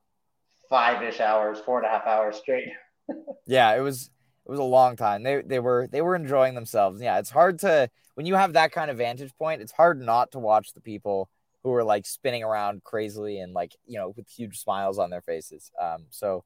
[0.69, 2.69] five ish hours, four and a half hours straight.
[3.47, 4.11] yeah, it was
[4.47, 5.23] it was a long time.
[5.23, 7.01] They they were they were enjoying themselves.
[7.01, 9.63] Yeah, it's hard to when you have that kind of vantage point.
[9.63, 11.29] It's hard not to watch the people
[11.63, 15.23] who are like spinning around crazily and like you know with huge smiles on their
[15.23, 15.71] faces.
[15.81, 16.45] Um, so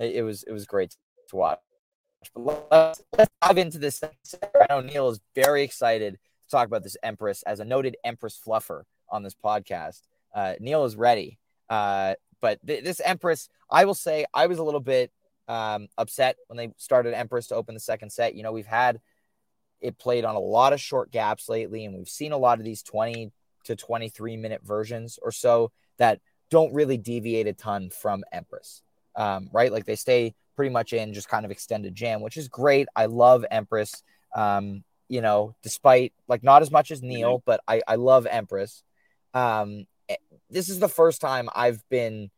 [0.00, 0.96] it, was it was great
[1.28, 1.58] to watch.
[2.34, 4.02] But let's, let's dive into this.
[4.02, 8.38] I know Neal is very excited to talk about this Empress as a noted Empress
[8.44, 10.02] fluffer on this podcast.
[10.34, 11.38] Uh, Neal is ready.
[11.68, 15.12] Uh, but th- this Empress, I will say, I was a little bit
[15.48, 18.34] um, upset when they started Empress to open the second set.
[18.34, 19.00] You know, we've had
[19.80, 22.64] it played on a lot of short gaps lately, and we've seen a lot of
[22.64, 23.32] these 20
[23.64, 28.82] to 23 minute versions or so that don't really deviate a ton from Empress,
[29.16, 29.72] um, right?
[29.72, 32.88] Like they stay pretty much in just kind of extended jam, which is great.
[32.94, 34.02] I love Empress.
[34.34, 38.84] Um, you know, despite like not as much as Neal, but I, I love Empress.
[39.34, 40.16] Um, eh,
[40.48, 42.30] this is the first time I've been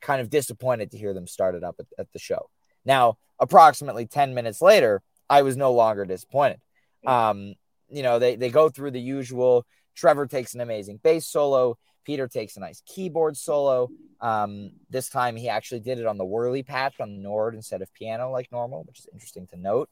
[0.00, 2.50] kind of disappointed to hear them started up at, at the show.
[2.84, 6.60] Now, approximately 10 minutes later, I was no longer disappointed.
[7.06, 7.54] Um,
[7.88, 9.64] you know, they, they go through the usual.
[9.94, 11.78] Trevor takes an amazing bass solo.
[12.04, 13.90] Peter takes a nice keyboard solo.
[14.20, 17.92] Um, this time he actually did it on the Wurly patch on Nord instead of
[17.92, 19.88] piano like normal, which is interesting to note.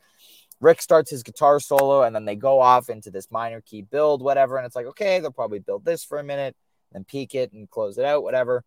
[0.60, 4.22] Rick starts his guitar solo and then they go off into this minor key build,
[4.22, 4.56] whatever.
[4.56, 6.56] And it's like, okay, they'll probably build this for a minute,
[6.92, 8.64] then peak it and close it out, whatever.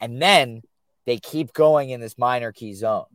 [0.00, 0.62] And then
[1.06, 3.06] they keep going in this minor key zone.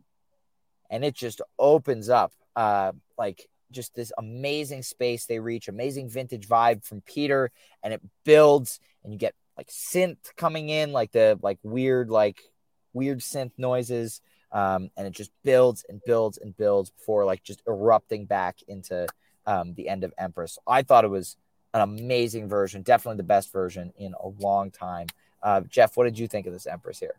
[0.90, 6.48] And it just opens up uh, like just this amazing space they reach, amazing vintage
[6.48, 7.50] vibe from Peter,
[7.82, 12.40] and it builds, and you get like synth coming in, like the like weird, like
[12.92, 14.20] weird synth noises.
[14.52, 19.06] Um, and it just builds and builds and builds before like just erupting back into
[19.46, 20.58] um, the end of Empress.
[20.66, 21.36] I thought it was
[21.74, 25.08] an amazing version, definitely the best version in a long time.
[25.42, 27.16] Uh, Geoff, what did you think of this Empress here?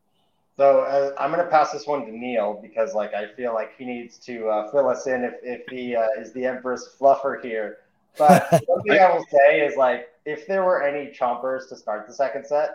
[0.57, 3.77] So uh, I'm going to pass this one to Neal because, like, I feel like
[3.77, 7.43] he needs to uh, fill us in if, if he uh, is the Empress fluffer
[7.43, 7.79] here.
[8.17, 12.08] But one thing I will say is, like, if there were any chompers to start
[12.08, 12.69] the second set,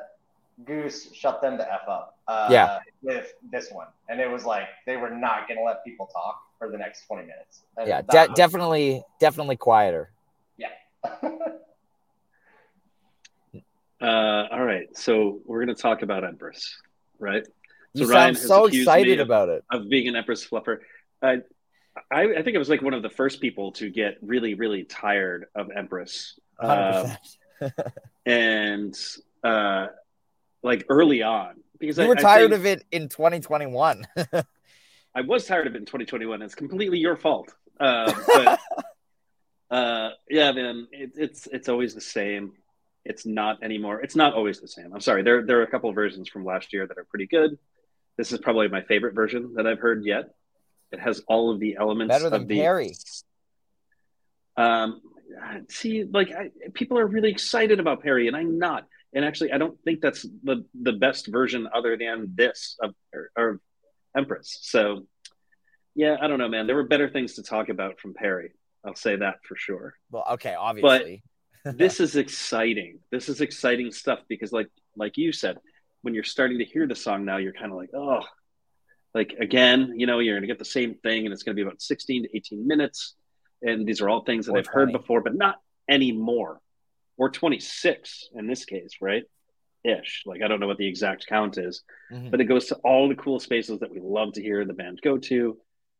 [0.66, 2.16] Goose shut them the f up.
[2.29, 2.79] Uh, Yeah.
[3.03, 6.42] With this one, and it was like they were not going to let people talk
[6.59, 7.62] for the next 20 minutes.
[7.79, 10.11] And Yeah, that de- definitely, definitely quieter.
[10.59, 10.68] Yeah.
[14.03, 16.74] Uh, all right, so we're going to talk about Empress,
[17.18, 17.46] right?
[17.92, 19.62] You So Ryan sound has so accused excited me of- about it.
[19.70, 20.79] Of being an Empress fluffer.
[21.20, 21.37] Uh,
[22.10, 24.84] I, I think I was like one of the first people to get really, really
[24.84, 26.38] tired of Empress.
[26.58, 27.14] Uh,
[27.60, 27.92] 100%.
[28.26, 28.94] and
[29.42, 29.86] uh,
[30.62, 34.06] like early on, because you I, were tired of it in 2021.
[35.14, 36.42] I was tired of it in 2021.
[36.42, 37.52] It's completely your fault.
[37.78, 38.60] Uh, but
[39.70, 42.52] uh, yeah, man, it, it's it's always the same.
[43.04, 44.00] It's not anymore.
[44.02, 44.92] It's not always the same.
[44.92, 45.22] I'm sorry.
[45.22, 47.58] There there are a couple of versions from last year that are pretty good.
[48.16, 50.34] This is probably my favorite version that I've heard yet.
[50.92, 52.94] It has all of the elements Better than of the Perry.
[54.57, 55.00] Um,
[55.68, 58.87] see, like I, people are really excited about Perry, and I'm not.
[59.12, 63.31] And actually, I don't think that's the the best version other than this of or,
[63.37, 63.61] or
[64.16, 64.59] Empress.
[64.62, 65.07] So,
[65.94, 66.66] yeah, I don't know, man.
[66.66, 68.53] There were better things to talk about from Perry.
[68.85, 69.94] I'll say that for sure.
[70.11, 71.22] well, okay, obviously.
[71.64, 73.00] But this is exciting.
[73.11, 75.59] This is exciting stuff because, like, like you said,
[76.03, 78.22] when you're starting to hear the song now, you're kind of like, oh,
[79.14, 81.60] like again, you know, you're going to get the same thing, and it's going to
[81.62, 83.14] be about 16 to 18 minutes,
[83.62, 85.56] and these are all things that I've heard before, but not
[85.88, 86.60] anymore,
[87.16, 89.24] or 26 in this case, right?
[89.82, 90.22] Ish.
[90.26, 92.30] Like I don't know what the exact count is, Mhm.
[92.30, 95.00] but it goes to all the cool spaces that we love to hear the band
[95.02, 95.58] go to.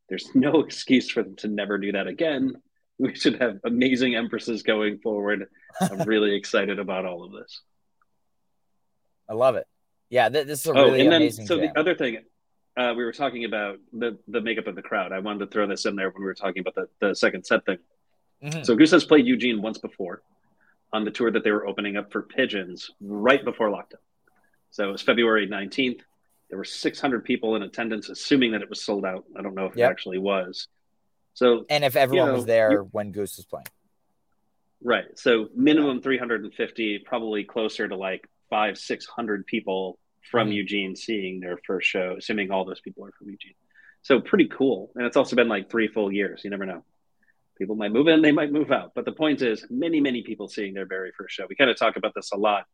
[0.09, 2.55] There's no excuse for them to never do that again.
[2.99, 5.47] We should have amazing empresses going forward.
[5.81, 7.63] I'm really excited about all of this.
[9.29, 9.67] I love it.
[10.11, 11.73] Yeah, th- this is a Oh, really and then amazing so jam.
[11.73, 12.19] the other thing,
[12.77, 15.13] uh, we were talking about the the makeup of the crowd.
[15.13, 17.45] I wanted to throw this in there when we were talking about the, the second
[17.45, 17.79] set thing.
[18.43, 18.65] Mhm.
[18.65, 20.23] So Goose has played Eugene once before
[20.93, 24.01] on the tour that they were opening up for Pigeons right before lockdown.
[24.71, 26.01] So it was February 19th.
[26.49, 29.25] There were 600 people in attendance, assuming that it was sold out.
[29.37, 29.89] I don't know if Yep.
[29.89, 30.67] it actually was.
[31.35, 33.67] So and if everyone you know, was there you- when Goose was playing.
[34.83, 35.17] Right.
[35.19, 40.55] So minimum 350, probably closer to like five, 600 people from Mhm.
[40.55, 43.55] Eugene seeing their first show, assuming all those people are from Eugene.
[44.03, 44.93] So pretty cool.
[44.95, 46.43] And it's also been like three full years.
[46.45, 46.85] You never know.
[47.59, 48.93] People might move in, they might move out.
[48.95, 51.47] But the point is, many, many people seeing their very first show.
[51.49, 52.65] We kind of talk about this a lot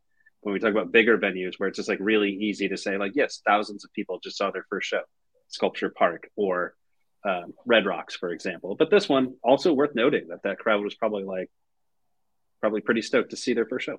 [0.40, 3.12] when we talk about bigger venues where it's just like really easy to say, like,
[3.16, 5.02] yes, thousands of people just saw their first show,
[5.48, 6.74] Sculpture Park or
[7.24, 8.76] um, Red Rocks, for example.
[8.76, 11.50] But this one also worth noting that that crowd was probably like,
[12.60, 13.98] probably pretty stoked to see their first show.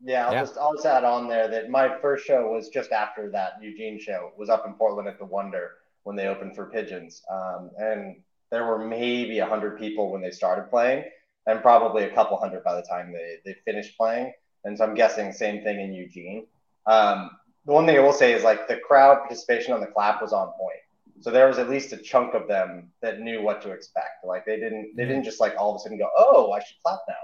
[0.00, 0.40] Yeah, I'll Yeah.
[0.40, 3.98] just I'll just add on there that my first show was just after that Eugene
[3.98, 4.30] show.
[4.32, 8.22] It was up in Portland at the Wonder when they opened for Pigeons, um, and
[8.50, 11.04] there were maybe a hundred people when they started playing,
[11.46, 14.32] and probably a couple hundred by the time they they finished playing.
[14.64, 16.46] And so I'm guessing same thing in Eugene.
[16.86, 17.30] Um,
[17.66, 20.32] the one thing I will say is like the crowd participation on the clap was
[20.32, 20.80] on point.
[21.20, 24.24] So there was at least a chunk of them that knew what to expect.
[24.24, 26.76] Like they didn't they didn't just like all of a sudden go, oh, I should
[26.84, 27.14] clap now.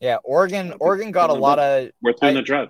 [0.00, 0.74] Yeah, Oregon.
[0.80, 1.90] Oregon got a lot of
[2.22, 2.68] I- the drive.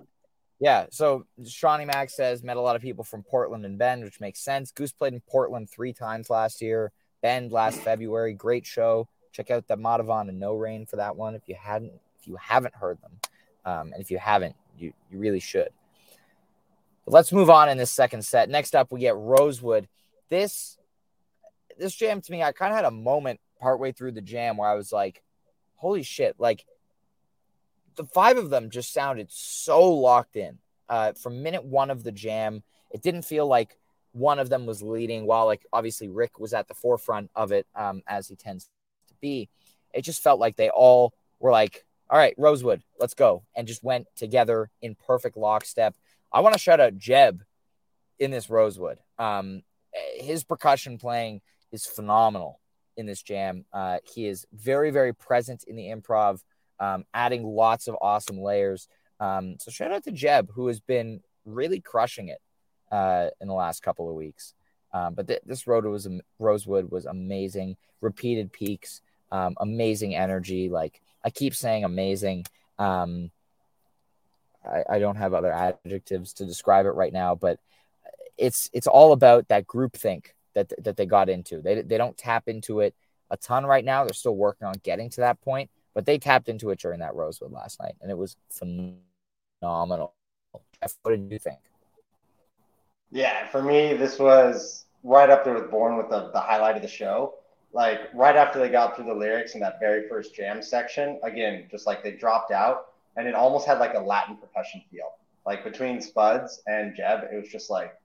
[0.61, 4.21] Yeah, so Shawnee Mack says met a lot of people from Portland and Bend, which
[4.21, 4.73] makes sense.
[4.73, 6.91] Goose played in Portland three times last year,
[7.23, 8.35] Bend last February.
[8.35, 9.07] Great show.
[9.31, 12.35] Check out the Madhuvan and No Rain for that one if you hadn't if you
[12.37, 13.13] haven't heard them,
[13.65, 15.69] um, and if you haven't, you you really should.
[17.05, 18.49] But let's move on in this second set.
[18.49, 19.87] Next up, we get Rosewood.
[20.29, 20.77] This
[21.79, 24.69] this jam to me, I kind of had a moment partway through the jam where
[24.69, 25.23] I was like,
[25.77, 26.65] "Holy shit!" Like
[27.99, 30.59] the five of them just sounded so locked in.
[30.89, 33.77] Uh, from minute one of the jam, it didn't feel like
[34.13, 37.67] one of them was leading, while like obviously Rick was at the forefront of it,
[37.75, 38.71] um, as he tends
[39.09, 39.51] to be.
[39.93, 43.85] It just felt like they all were like, "All right, Rosewood, let's go," and just
[43.85, 45.95] went together in perfect lockstep.
[46.33, 47.43] I want to shout out Jeb
[48.19, 48.99] in this Rosewood.
[49.19, 49.63] Um,
[50.15, 52.61] his percussion playing is phenomenal
[52.97, 53.65] in this jam.
[53.73, 56.43] Uh, he is very, very present in the improv
[56.81, 58.89] um, adding lots of awesome layers.
[59.21, 62.41] Um, so shout out to Jeb, who has been really crushing it
[62.93, 64.55] uh, in the last couple of weeks.
[64.93, 67.77] Um, but th- this road was Rosewood was amazing.
[68.01, 70.69] Repeated peaks, um, amazing energy.
[70.69, 72.47] Like I keep saying, amazing.
[72.79, 73.31] Um,
[74.65, 77.59] I, I don't have other adjectives to describe it right now, but
[78.37, 81.61] it's it's all about that group think that that they got into.
[81.61, 82.95] They they don't tap into it
[83.31, 84.05] a ton right now.
[84.05, 87.17] They're still working on getting to that point but they tapped into it during that
[87.17, 90.15] Rosewood last night, and it was phenomenal.
[90.81, 91.59] Geoff, What did you think?
[93.11, 96.83] Yeah, for me, this was right up there with Born with the, the highlight of
[96.83, 97.35] the show.
[97.73, 101.67] Like right after they got through the lyrics in that very first jam section, again,
[101.69, 105.15] just like they dropped out and it almost had like a Latin percussion feel.
[105.45, 107.99] Like between Spuds and Jeb, it was just like,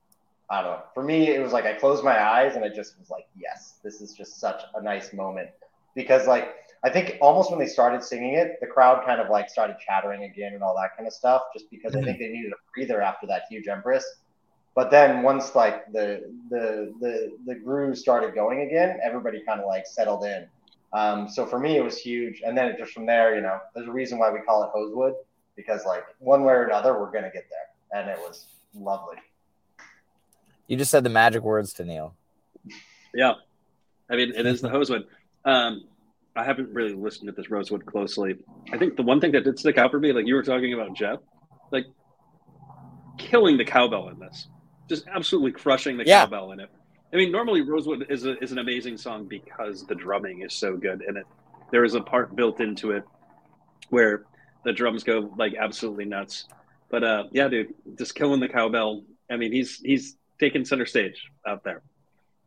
[0.50, 0.82] I don't know.
[0.94, 3.74] For me, it was like I closed my eyes and it just was like, yes,
[3.84, 5.50] this is just such a nice moment.
[5.94, 9.48] Because like I think almost when they started singing it, the crowd kind of like
[9.48, 12.52] started chattering again and all that kind of stuff, just because I think they needed
[12.52, 14.04] a breather after that huge Empress.
[14.74, 19.66] But then once like the the the the groove started going again, everybody kind of
[19.66, 20.46] like settled in.
[20.92, 22.42] Um, so for me, it was huge.
[22.44, 24.70] And then it just from there, you know, there's a reason why we call it
[24.74, 25.14] Hosewood
[25.56, 29.16] because like one way or another, we're gonna get there, and it was lovely.
[30.66, 32.14] You just said the magic words to Neal.
[33.14, 33.34] Yeah,
[34.10, 35.06] I mean it is the Hosewood.
[35.46, 35.84] Um,
[36.36, 38.36] I haven't really listened to this Rosewood closely.
[38.72, 40.72] I think the one thing that did stick out for me, like you were talking
[40.74, 41.20] about Geoff,
[41.70, 41.86] like
[43.18, 44.48] killing the cowbell in this,
[44.88, 46.24] just absolutely crushing the Yeah.
[46.24, 46.70] cowbell in it.
[47.12, 50.76] I mean, normally Rosewood is a, is an amazing song because the drumming is so
[50.76, 51.26] good in it.
[51.70, 53.04] There is a part built into it
[53.90, 54.24] where
[54.64, 56.46] the drums go like absolutely nuts.
[56.90, 59.04] But uh, yeah, dude, just killing the cowbell.
[59.30, 61.82] I mean, he's he's taking center stage out there,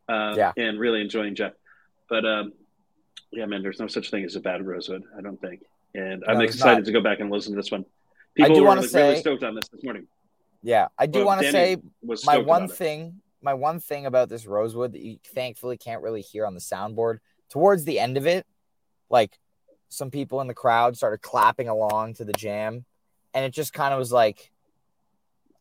[0.10, 0.52] uh, Yeah.
[0.58, 1.54] and really enjoying Jeff.
[2.10, 2.54] But um,
[3.32, 5.62] yeah, man, there's no such thing as a bad Rosewood, I don't think.
[5.94, 7.86] And I'm excited to go back and listen to this one.
[8.40, 10.08] I People do were like, really stoked on this this morning.
[10.62, 11.78] Yeah, I do want to say
[12.26, 16.46] my one thing, my one thing about this Rosewood that you thankfully can't really hear
[16.46, 17.20] on the soundboard.
[17.50, 18.46] Towards the end of it,
[19.10, 19.40] like
[19.90, 22.86] some people in the crowd started clapping along to the jam,
[23.34, 24.52] and it just kind of was like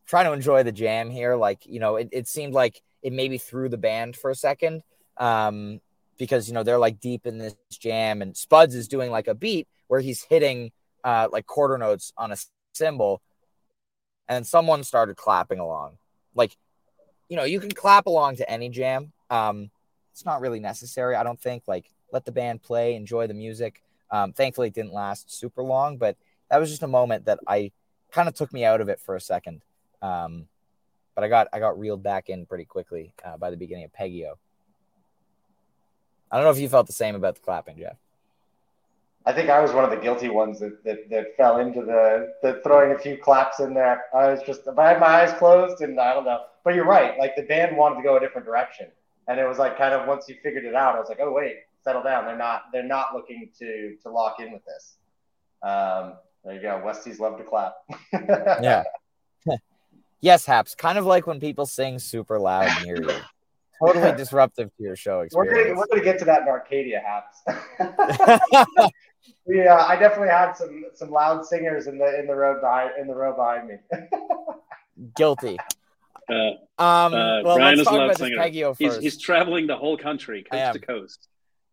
[0.05, 1.35] trying to enjoy the jam here.
[1.35, 4.83] Like you know, it, it seemed like it maybe threw the band for a second,
[5.17, 5.79] um,
[6.17, 9.35] because you know they're like deep in this jam, and Spuds is doing like a
[9.35, 10.71] beat where he's hitting
[11.03, 12.37] uh, like quarter notes on a
[12.73, 13.21] cymbal,
[14.27, 15.97] and someone started clapping along.
[16.35, 16.55] Like,
[17.29, 19.11] you know, you can clap along to any jam.
[19.29, 19.71] Um,
[20.11, 21.63] it's not really necessary, I don't think.
[21.67, 23.81] Like, let the band play, enjoy the music.
[24.11, 26.17] Um, thankfully, it didn't last super long, but
[26.49, 27.71] that was just a moment that I
[28.11, 29.61] kind of took me out of it for a second.
[30.01, 30.47] Um,
[31.15, 33.93] but I got I got reeled back in pretty quickly uh, by the beginning of
[33.93, 34.37] Peggy-O.
[36.31, 37.97] I don't know if you felt the same about the clapping, Geoff.
[39.25, 42.33] I think I was one of the guilty ones that, that, that fell into the,
[42.41, 44.05] the throwing a few claps in there.
[44.13, 46.43] I was just, if I had my eyes closed and I don't know.
[46.63, 47.17] But you're right.
[47.19, 48.87] Like the band wanted to go a different direction.
[49.27, 51.33] And it was like kind of once you figured it out, I was like, oh
[51.33, 52.25] wait, settle down.
[52.25, 54.95] They're not they're not looking to to lock in with this.
[55.61, 56.13] Um,
[56.45, 56.81] there you go.
[56.85, 57.75] Westies love to clap.
[58.13, 58.83] yeah.
[60.21, 60.75] yes, Haps.
[60.75, 63.19] Kind of like when people sing super loud near you.
[63.85, 65.55] Totally disruptive to your show experience.
[65.55, 67.41] We're gonna, we're gonna get to that in Arcadia, Haps.
[69.47, 72.91] yeah, uh, I definitely had some some loud singers in the in the road behind
[72.99, 73.75] in the row behind me.
[75.15, 75.57] Guilty.
[76.29, 78.29] Uh, Um, uh, well, Brian let's is a talk loud about singer.
[78.35, 79.01] this Peggy-O He's, first.
[79.01, 81.27] he's traveling the whole country, coast to coast,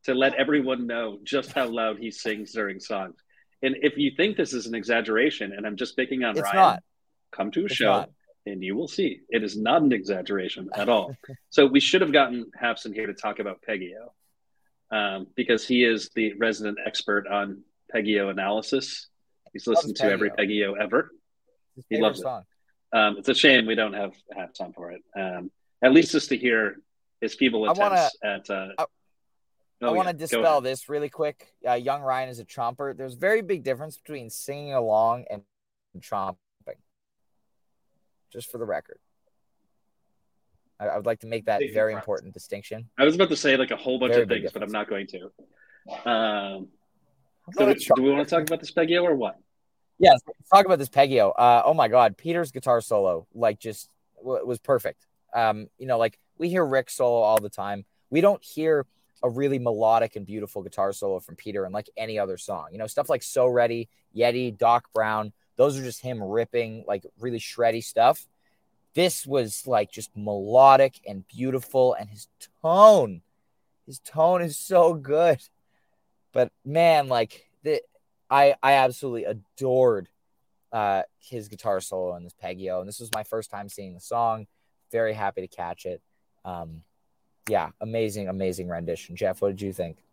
[0.04, 3.16] to let everyone know just how loud he sings during songs.
[3.62, 6.56] And if you think this is an exaggeration, and I'm just picking on It's Ryan,
[6.56, 6.82] not.
[7.32, 8.10] come to a It's show not.
[8.46, 11.16] And you will see it is not an exaggeration at all.
[11.50, 14.12] so we should have gotten Haps in here to talk about Peggy-O
[14.96, 19.08] um, because he is the resident expert on Peggy-O analysis.
[19.52, 20.74] He's listened to every Peggy-O.
[20.74, 21.10] Peggy-O ever.
[21.76, 22.26] His He loves it.
[22.92, 25.02] Um, it's a shame we don't have have time for it.
[25.16, 25.50] Um,
[25.82, 26.76] at least just to hear
[27.20, 28.50] his feeble I wanna- attempts at.
[28.50, 28.86] Uh, I-
[29.82, 31.48] oh, I want to go dispel this really quick.
[31.66, 32.96] Uh, young Ryan is a tromper.
[32.96, 35.42] There's a very big difference between singing along and
[35.98, 36.36] chomping.
[38.34, 38.98] Just for the record,
[40.80, 42.90] I, I would like to make that very important distinction.
[42.98, 44.88] I was about to say like a whole bunch Very of things, but I'm not
[44.90, 45.30] going to.
[46.04, 46.66] Um,
[47.52, 49.38] so do we want to talk about this Peggy-O or what?
[50.00, 50.20] Yes,
[50.52, 51.30] talk about this Peggy-O.
[51.30, 55.06] Uh, oh my God, Peter's guitar solo, like, just w- was perfect.
[55.32, 57.84] Um, you know, like we hear Rick solo all the time.
[58.10, 58.84] We don't hear
[59.22, 62.68] a really melodic and beautiful guitar solo from Peter in like any other song.
[62.72, 65.32] You know, stuff like So Ready, Yeti, Doc Brown.
[65.56, 68.26] Those are just him ripping like really shreddy stuff.
[68.94, 72.28] This was like just melodic and beautiful, and his
[72.62, 73.22] tone,
[73.86, 75.40] his tone is so good.
[76.32, 77.82] But man, like the
[78.30, 80.08] I I absolutely adored
[80.72, 84.00] uh his guitar solo in this Peggy-O, and this was my first time seeing the
[84.00, 84.46] song.
[84.92, 86.00] Very happy to catch it.
[86.44, 86.82] Um,
[87.48, 89.16] yeah, amazing, amazing rendition.
[89.16, 90.03] Geoff, what did you think?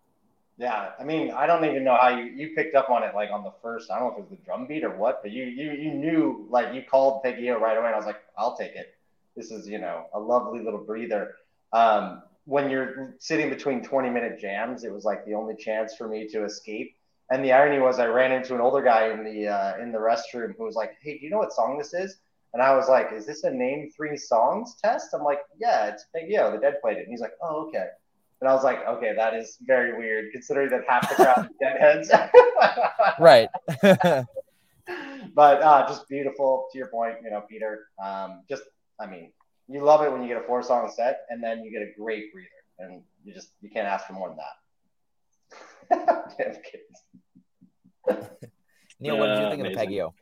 [0.62, 3.32] Yeah, I mean, I don't even know how you you picked up on it like
[3.32, 3.90] on the first.
[3.90, 5.92] I don't know if it was the drum beat or what, but you you you
[5.92, 8.94] knew like you called Peggy-O right away, and I was like, I'll take it.
[9.36, 11.34] This is you know a lovely little breather.
[11.74, 16.08] Um, when you're sitting between 20 minute jams, it was like the only chance for
[16.08, 16.96] me to escape.
[17.32, 19.98] And the irony was, I ran into an older guy in the uh, in the
[19.98, 22.18] restroom who was like, "Hey, do you know what song this is?"
[22.54, 26.06] And I was like, "Is this a name three songs test?" I'm like, "Yeah, it's
[26.16, 26.52] Peggy-O.
[26.52, 27.88] The Dead played it." And he's like, "Oh, okay."
[28.42, 31.52] And I was like, "Okay, that is very weird, considering that half the crowd is
[31.62, 32.12] Deadheads."
[33.20, 33.50] Right.
[35.36, 36.68] but uh, just beautiful.
[36.72, 37.88] To your point, you know, Peter.
[38.04, 38.64] Um, just,
[39.00, 39.32] I mean,
[39.68, 41.92] you love it when you get a four song set, and then you get a
[42.00, 46.36] great breather, and you just you can't ask for more than that.
[46.38, 48.34] Damn kids.
[49.00, 49.78] Neal, what did you Uh, think of the amazing.
[49.78, 50.14] Peggy-O?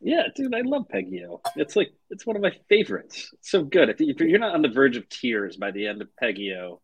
[0.00, 1.40] Yeah, dude, I love Peggy-O.
[1.56, 3.30] It's like it's one of my favorites.
[3.34, 3.88] It's so good.
[3.88, 6.80] If, if you're not on the verge of tears by the end of Peggy-O,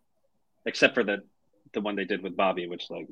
[0.66, 1.18] except for the
[1.72, 3.08] the one they did with Bobby, which like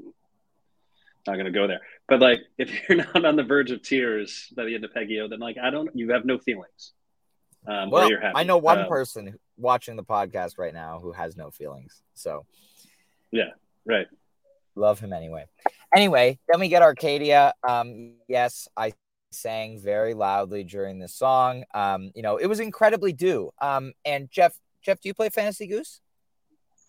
[1.27, 1.81] not gonna go there.
[2.09, 5.29] But like, if you're not on the verge of tears by the end of Peggy-O,
[5.29, 6.93] then like I don't, you have no feelings.
[7.67, 8.11] Um, Well.
[8.35, 12.03] I know one Um, person watching the podcast right now who has no feelings.
[12.15, 12.47] So
[13.31, 13.51] yeah,
[13.85, 14.07] right?
[14.77, 15.45] love him anyway.
[15.95, 17.53] Anyway, then we get Arcadia.
[17.69, 18.93] Um, yes, I
[19.31, 21.65] sang very loudly during this song.
[21.75, 23.51] Um, you know, it was incredibly due.
[23.61, 26.01] Um, and Geoff, Geoff, do you play Fantasy Goose?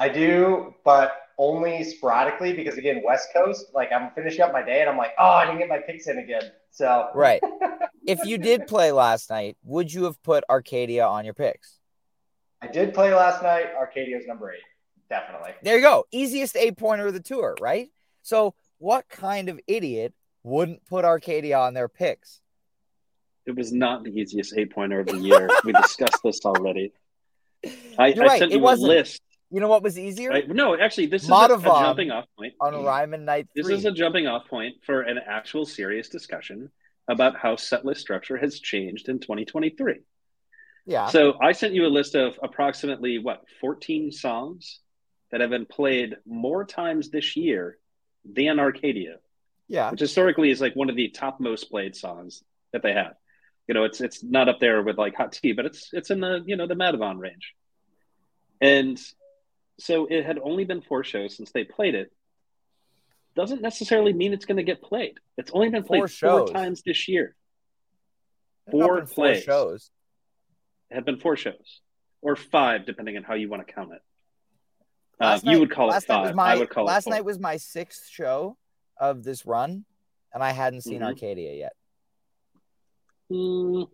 [0.02, 3.68] I do, but only sporadically because again, West Coast.
[3.76, 6.08] Like I'm finishing up my day, and I'm like, oh, I didn't get my picks
[6.08, 6.41] in again.
[6.72, 7.39] So Right.
[8.08, 11.78] if you did play last night, would you have put Arcadia on your picks?
[12.64, 13.68] I did play last night.
[13.78, 14.60] Arcadia's number eight,
[15.10, 15.52] definitely.
[15.62, 16.06] There you go.
[16.12, 17.89] Easiest eight pointer of the tour, right?
[18.24, 22.41] So, what kind of idiot wouldn't put Arcadia on their picks?
[23.45, 25.47] It was not the easiest eight pointer of the year.
[25.64, 26.91] we discussed this already.
[27.97, 28.91] I, You're I right, sent it you wasn't.
[28.91, 29.22] a list.
[29.52, 30.30] You know what was easier?
[30.30, 30.49] Right?
[30.49, 32.54] No, actually, this is a, a jumping off point.
[32.62, 33.64] On Ryman Night 3.
[33.64, 36.72] This is a jumping off point for an actual serious discussion
[37.10, 39.99] about how setlist structure has changed in 2023.
[40.86, 41.08] yeah.
[41.08, 44.80] So I sent you a list of approximately what 14 songs
[45.32, 47.78] that have been played more times this year
[48.24, 49.18] than Arcadia,
[49.68, 49.91] yeah.
[49.91, 53.16] which historically is like one of the top most played songs that they have.
[53.68, 56.22] You know, it's it's not up there with like Hot Tea, but it's it's in
[56.22, 57.54] the you know the Madhuvan range.
[58.60, 58.99] And
[59.80, 62.11] so it had only been four shows since they played it.
[63.36, 65.17] Doesn't necessarily mean it's going to get played.
[65.38, 67.36] It's only been played Four four, times this year.
[68.67, 69.89] There's not four shows.
[70.89, 71.82] It had been four shows,
[72.22, 74.01] or five, depending on how you want to count it.
[75.19, 76.36] Uh, you night- would call it last night was five.
[76.36, 77.13] my- I would call last it four.
[77.13, 78.57] night was my sixth show
[78.97, 79.86] of this run,
[80.34, 81.05] and I hadn't seen Mhm.
[81.05, 81.74] Arcadia yet.
[83.32, 83.89] Mm,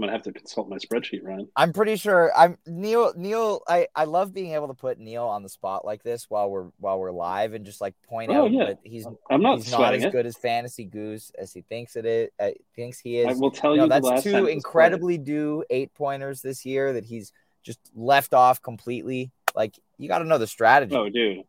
[0.00, 1.46] I'm gonna have to consult my spreadsheet, Ryan.
[1.56, 3.12] I'm pretty sure I'm Neal.
[3.18, 6.48] Neal, I I love being able to put Neal on the spot like this while
[6.50, 8.64] we're while we're live and just like point Oh, out yeah.
[8.68, 10.12] that he's I'm not he's not as it.
[10.12, 12.30] good as Fantasy Goose as he thinks it is.
[12.40, 13.26] Uh, thinks he is.
[13.26, 17.30] I will tell No, you that's two incredibly due eight pointers this year that he's
[17.62, 19.30] just left off completely.
[19.54, 20.94] Like you got to know the strategy.
[20.96, 21.44] Oh, dude,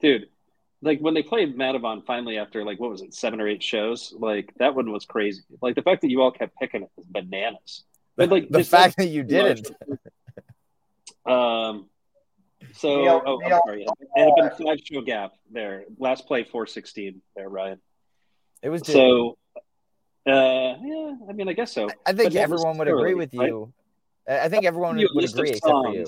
[0.00, 0.26] dude,
[0.82, 4.14] like when they played Madhuvan finally after like what was it, seven or eight shows?
[4.18, 5.42] Like that one was crazy.
[5.60, 7.84] Like the fact that you all kept picking it was bananas.
[8.16, 9.70] But like the this- fact that you didn't.
[11.26, 11.86] Um.
[12.74, 13.82] So, Neal- oh, I'm Neal- sorry.
[13.82, 15.84] It had been five show gap there.
[15.98, 17.80] Last play, four sixteen there, Ryan.
[18.62, 18.82] It was.
[18.86, 19.36] So,
[20.26, 20.30] uh,
[20.82, 21.88] yeah, I mean, I guess so.
[22.06, 23.72] I think but everyone would agree with you.
[24.28, 26.06] I I think everyone Give you would agree except for you.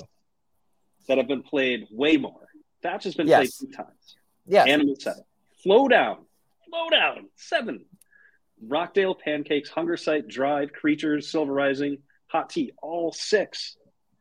[1.07, 2.47] That have been played way more.
[2.81, 3.57] that's just been Yes.
[3.57, 4.15] played two times.
[4.47, 4.67] Yes.
[4.67, 5.23] Animal seven.
[5.65, 6.17] Flodown.
[6.69, 7.29] Flow down.
[7.35, 7.85] Seven.
[8.67, 13.75] Rockdale, Pancakes, Hungersite, Drive, Creatures, Silver Rising, Hot Tea, all six.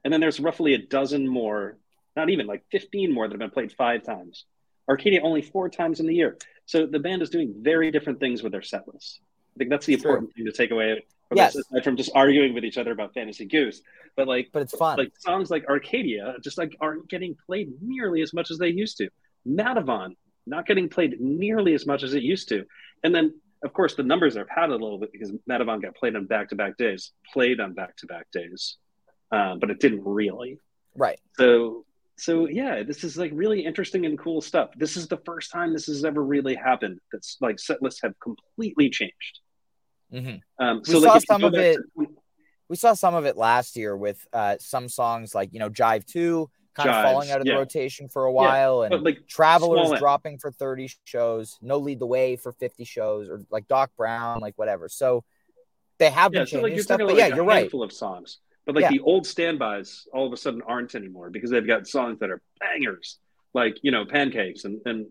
[0.04, 1.76] And then there's roughly a dozen more,
[2.16, 4.46] not even like 15 more that have been played five times.
[4.88, 6.38] Arcadia only four times in the year.
[6.64, 9.20] So the band is doing very different things with their set lists.
[9.54, 10.10] I think that's the True.
[10.10, 11.52] important thing to take away from Yes.
[11.54, 13.82] this, aside from just arguing with each other about Fantasy Goose.
[14.16, 14.96] But like but it's fun.
[14.96, 18.96] like songs like Arcadia just like aren't getting played nearly as much as they used
[18.98, 19.10] to.
[19.46, 20.16] Madhuvan
[20.46, 22.64] not getting played nearly as much as it used to.
[23.04, 26.16] And then of course the numbers are padded a little bit because Madhuvan got played
[26.16, 28.76] on back to back days, played on back to back days,
[29.32, 30.58] um, but it didn't really.
[30.96, 31.20] right.
[31.38, 31.84] So
[32.16, 34.70] so yeah, this is like really interesting and cool stuff.
[34.76, 36.98] This is the first time this has ever really happened.
[37.12, 39.40] That's like set lists have completely changed.
[40.10, 42.06] hmm Um, We so saw like you some of it to-
[42.68, 46.04] We saw some of it last year with uh, some songs like you know Jive
[46.04, 49.98] Two kind of falling out of the rotation for a while, but and like Travelers
[49.98, 54.40] dropping for thirty shows, No Lead the Way for fifty shows, or like Doc Brown,
[54.40, 54.88] like whatever.
[54.88, 55.24] So
[55.98, 57.60] they have been yeah, so changing like stuff, but about yeah, you're right.
[57.62, 58.90] handful of songs, but like Yeah.
[58.90, 62.40] the old standbys all of a sudden aren't anymore because they've got songs that are
[62.60, 63.18] bangers,
[63.52, 65.06] like you know pancakes and and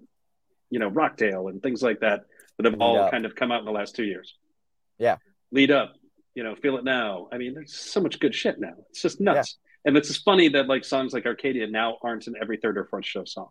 [0.69, 2.21] you know Rockdale and things like that
[2.57, 3.11] that have Lead all Up.
[3.11, 4.35] kind of come out in the last two years.
[4.97, 5.17] Yeah.
[5.51, 5.93] lead up,
[6.35, 7.27] you know, feel it now.
[7.31, 8.73] I mean, there's so much good shit now.
[8.89, 12.35] It's just nuts, and it's just funny that like songs like Arcadia now aren't in
[12.41, 13.49] every third or fourth show song.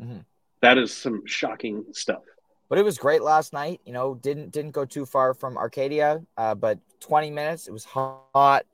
[0.00, 0.24] Mhm.
[0.60, 2.22] That is some shocking stuff.
[2.68, 3.80] But it was great last night.
[3.84, 7.68] You know, didn't didn't go too far from Arcadia, uh, but 20 minutes.
[7.68, 8.64] It was hot.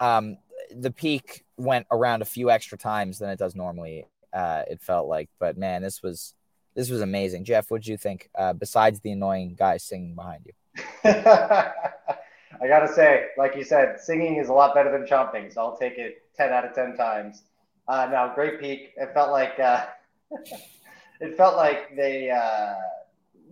[0.00, 0.38] Um,
[0.74, 4.06] the peak went around a few extra times than it does normally.
[4.32, 6.34] Uh, it felt like, but man, this was
[6.74, 7.44] this was amazing.
[7.44, 8.28] Geoff, what did you think?
[8.34, 10.52] Uh, besides the annoying guy singing behind you,
[11.04, 15.76] I gotta say, like you said, singing is a lot better than chomping, so I'll
[15.76, 17.42] take it ten out of ten times.
[17.88, 18.92] Uh, now, great peak.
[18.96, 19.86] It felt like uh,
[21.20, 22.74] it felt like they uh,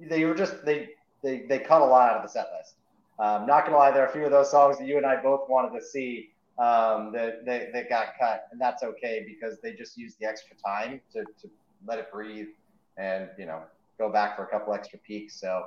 [0.09, 0.91] they were just they
[1.23, 2.75] they they cut a lot out of the set list.
[3.19, 5.23] Um, not gonna lie, there are a few of those songs that you and I
[5.23, 9.73] both wanted to see um, that, that that got cut, and that's okay because they
[9.73, 11.51] just used the extra time to, to
[11.87, 12.49] let it breathe
[12.97, 13.63] and you know
[13.99, 15.41] go back for a couple extra peaks.
[15.41, 15.65] So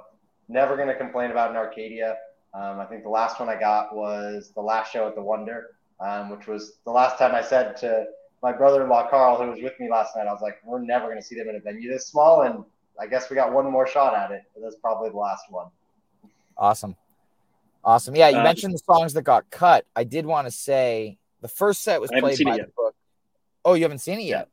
[0.49, 2.17] never gonna complain about an Arcadia.
[2.53, 5.76] Um, I think the last one I got was the last show at the Wonder,
[5.99, 8.05] um, which was the last time I said to
[8.43, 11.17] my brother-in-law Carl, who was with me last night, I was like, "We're never going
[11.17, 12.63] to see them in a venue this small," and
[12.99, 14.43] I guess we got one more shot at it.
[14.53, 15.67] But that's probably the last one.
[16.57, 16.95] awesome,
[17.83, 18.15] awesome.
[18.15, 19.85] Yeah, you Uh, mentioned the songs that got cut.
[19.95, 22.57] I did want to say the first set was I haven't played seen by it
[22.57, 22.75] the yet.
[22.75, 22.95] book.
[23.65, 24.47] Oh, you haven't seen it yet?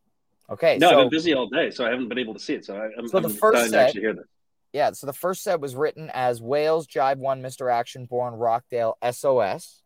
[0.50, 2.52] Okay, No, so I've been busy all day, so I haven't been able to see
[2.54, 2.64] it.
[2.66, 4.26] So I, I'm, So the I'm first dying to set- actually hear this.
[4.74, 7.72] Yeah, so the first set was written as Whales Jive One, Mr.
[7.72, 9.82] Action Born, Rockdale, SOS,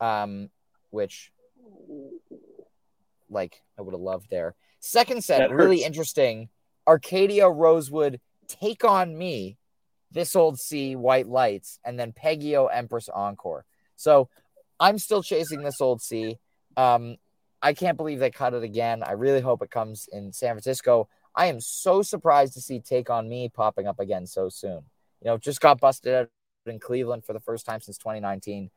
[0.00, 0.48] um,
[0.90, 1.32] which
[3.30, 4.54] like I would have loved there.
[4.80, 6.48] Second set, really interesting.
[6.86, 9.58] Arcadia Rosewood, Take on Me,
[10.10, 13.64] This Old Sea, White Lights, and then Peggio Empress Encore.
[13.96, 14.28] So
[14.80, 16.38] I'm still chasing This Old Sea.
[16.76, 17.16] Um,
[17.60, 19.02] I can't believe they cut it again.
[19.02, 21.08] I really hope it comes in San Francisco.
[21.34, 24.80] I am so surprised to see Take on Me popping up again so soon.
[25.20, 26.30] You know, just got busted out
[26.66, 28.70] in Cleveland for the first time since 2019.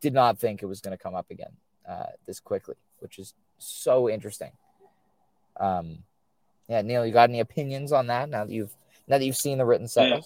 [0.00, 1.52] Did not think it was going to come up again
[1.88, 4.52] uh, this quickly, which is so interesting.
[5.58, 5.98] Um,
[6.68, 8.74] yeah, Neal, you got any opinions on that now that you've
[9.08, 10.20] now that you've seen the written set Yeah.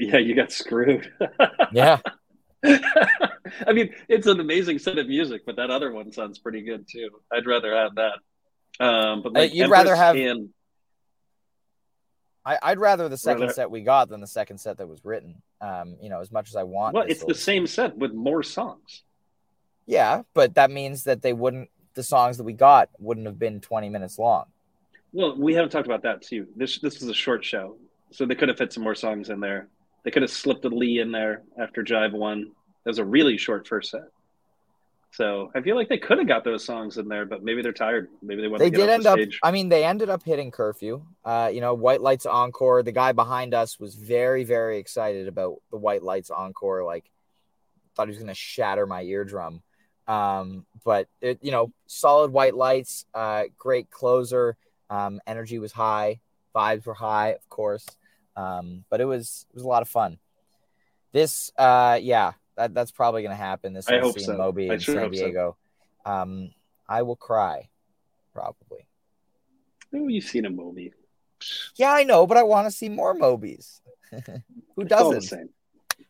[0.00, 1.12] Yeah, you got screwed.
[1.72, 1.98] Yeah,
[2.64, 6.86] I mean, it's an amazing set of music, but that other one sounds pretty good
[6.88, 7.10] too.
[7.32, 8.14] I'd rather have that.
[8.84, 10.50] Um, but Uh, like you'd rather have- and
[12.46, 15.04] I, I'd rather the second Rather- set we got than the second set that was
[15.04, 15.40] written.
[15.60, 16.94] Um, you know, as much as I want.
[16.94, 19.02] well, it's the same set with more songs.
[19.86, 21.70] Yeah, but that means that they wouldn't.
[21.94, 24.46] The songs that we got wouldn't have been 20 minutes long.
[25.12, 26.48] Well, we haven't talked about that too.
[26.56, 27.76] This this was a short show,
[28.10, 29.68] so they could have fit some more songs in there.
[30.02, 32.50] They could have slipped a Lee in there after Jive one.
[32.84, 34.08] That was a really short first set.
[35.14, 37.72] So I feel like they could have got those songs in there, but maybe they're
[37.72, 38.08] tired.
[38.20, 39.18] Maybe they want They did end the up.
[39.18, 39.38] stage.
[39.44, 41.04] I mean, they ended up hitting curfew.
[41.24, 42.82] Uh, you know, White Lights Encore.
[42.82, 46.82] The guy behind us was very, very excited about the White Lights Encore.
[46.82, 47.04] Like,
[47.94, 49.62] thought he was going to shatter my eardrum.
[50.08, 53.06] Um, but it, you know, solid White Lights.
[53.14, 54.56] Uh, great closer.
[54.90, 56.20] Um, energy was high.
[56.56, 57.86] Vibes were high, of course.
[58.36, 60.18] Um, but it was it was a lot of fun.
[61.12, 63.72] This, uh, yeah, that, that's probably going to happen.
[63.72, 64.32] This I hope so.
[64.32, 65.24] in Moby I in sure San hope so.
[65.24, 65.56] Diego.
[66.04, 66.50] Um,
[66.88, 67.68] I will cry,
[68.32, 68.86] probably.
[69.94, 70.92] Oh, you've seen a movie.
[71.76, 73.80] Yeah, I know, but I want to see more Mobies.
[74.10, 75.50] Who It's all the doesn't?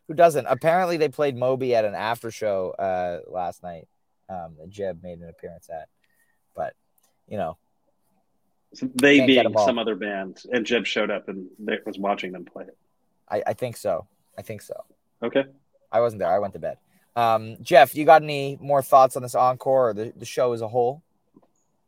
[0.07, 0.45] Who doesn't?
[0.45, 3.87] Apparently, they played Moby at an after show uh, last night.
[4.27, 5.87] Um, that Jeb made an appearance at,
[6.55, 6.73] but
[7.27, 7.57] you know,
[8.81, 11.47] they being some other band, and Jeb showed up and
[11.85, 12.77] was watching them play it.
[13.29, 14.07] I, I think so.
[14.37, 14.83] I think so.
[15.23, 15.45] Okay.
[15.95, 16.29] I wasn't there.
[16.29, 16.77] I went to bed.
[17.15, 20.59] Um, Geoff, you got any more thoughts on this encore or the, the show as
[20.59, 21.01] a whole?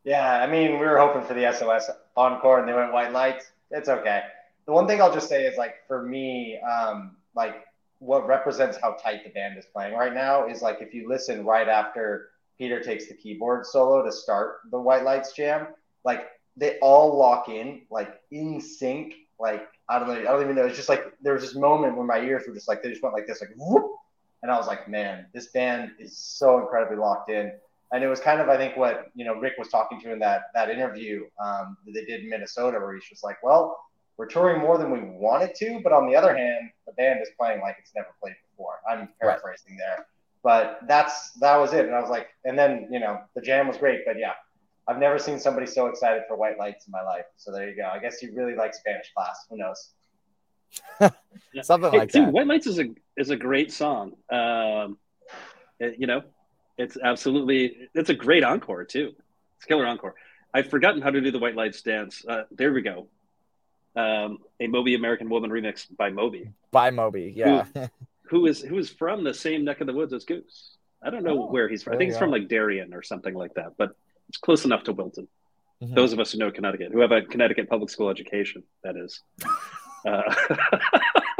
[0.06, 3.52] Yeah, I mean, we were hoping for the SOS encore and they went white lights.
[3.70, 4.22] It's okay.
[4.66, 7.66] The one thing I'll just say is like for me, um, like
[8.00, 11.46] what represents how tight the band is playing right now is like if you listen
[11.46, 15.68] right after Peter takes the keyboard solo to start the white lights jam,
[16.06, 19.14] like they all lock in like in sync.
[19.40, 20.66] Like I don't know, I don't even know.
[20.66, 23.04] It's just like there was this moment where my ears were just like they just
[23.04, 23.92] went like this, like whoop,
[24.42, 27.52] and I was like, man, this band is so incredibly locked in
[27.92, 30.20] and it was kind of I think what you know Rick was talking to in
[30.20, 33.80] that that interview um, that they did in Minnesota, where he's just like, well,
[34.18, 37.30] we're touring more than we wanted to, but on the other hand, the band is
[37.38, 38.80] playing like it's never played before.
[38.90, 40.06] I'm paraphrasing there,
[40.44, 43.68] but that's that was it, and I was like, and then you know the jam
[43.68, 44.34] was great, but yeah.
[44.88, 47.26] I've never seen somebody so excited for white lights in my life.
[47.36, 47.90] So there you go.
[47.94, 49.46] I guess you really like Spanish class.
[49.50, 49.92] Who knows?
[51.62, 52.34] Something Hey, like dude, that.
[52.34, 52.86] White Lights is a
[53.16, 54.14] is a great song.
[54.30, 54.98] Um,
[55.80, 56.22] it- you know,
[56.78, 59.14] it's absolutely it's a great encore too.
[59.56, 60.16] It's a killer encore.
[60.54, 62.24] I've forgotten how to do the White Lights dance.
[62.28, 63.08] Uh, there we go.
[63.96, 67.66] Um, a Moby American Woman remix by Moby, By Moby, yeah.
[68.24, 70.78] who is who is from the same neck of the woods as Goose.
[71.02, 71.94] I don't know Oh, where he's from.
[71.94, 73.96] I think you he's from like Darien or something like that, but
[74.30, 75.28] it's close enough to Wilton.
[75.82, 75.96] Mhm.
[75.96, 79.22] Those of us who know Connecticut, who have a Connecticut public school education, that is.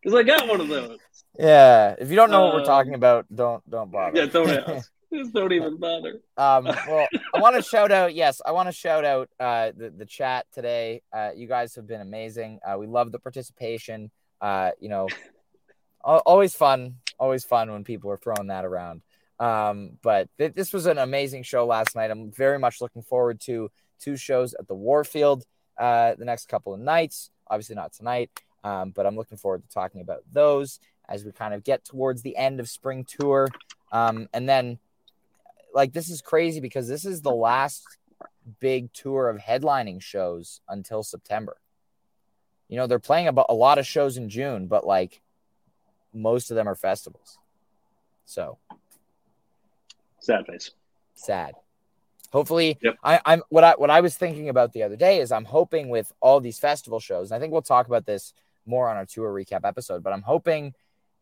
[0.00, 0.98] Because I got one of those.
[1.38, 1.94] yeah.
[1.98, 4.18] If you don't know what we're Um, talking about, don't don't bother.
[4.18, 4.90] Yeah, don't ask.
[5.12, 6.20] Just don't even bother.
[6.36, 8.12] Um, well, I want to shout out.
[8.14, 11.02] Yes, I want to shout out uh, the the chat today.
[11.12, 12.58] Uh, you guys have been amazing.
[12.66, 14.10] Uh, we love the participation.
[14.40, 15.06] Uh, you know,
[16.02, 16.96] always fun.
[17.20, 19.02] Always fun when people are throwing that around.
[19.42, 22.12] Um, but th- this was an amazing show last night.
[22.12, 25.44] I'm very much looking forward to two shows at the Warfield
[25.76, 27.30] uh, the next couple of nights.
[27.48, 28.30] Obviously not tonight,
[28.62, 30.78] um, but I'm looking forward to talking about those
[31.08, 33.48] as we kind of get towards the end of spring tour.
[33.90, 34.78] Um, and then
[35.74, 37.82] like this is crazy because this is the last
[38.60, 41.56] big tour of headlining shows until September.
[42.68, 45.20] You know, they're playing about a lot of shows in June, but like
[46.14, 47.38] most of them are festivals.
[48.24, 48.58] So
[50.22, 50.70] Sad face.
[51.14, 51.54] sad.
[52.32, 52.96] Hopefully, Yep.
[53.04, 55.90] I, I'm what I what I was thinking about the other day is I'm hoping
[55.90, 58.32] with all these festival shows, and I think we'll talk about this
[58.64, 60.72] more on our tour recap episode, but I'm hoping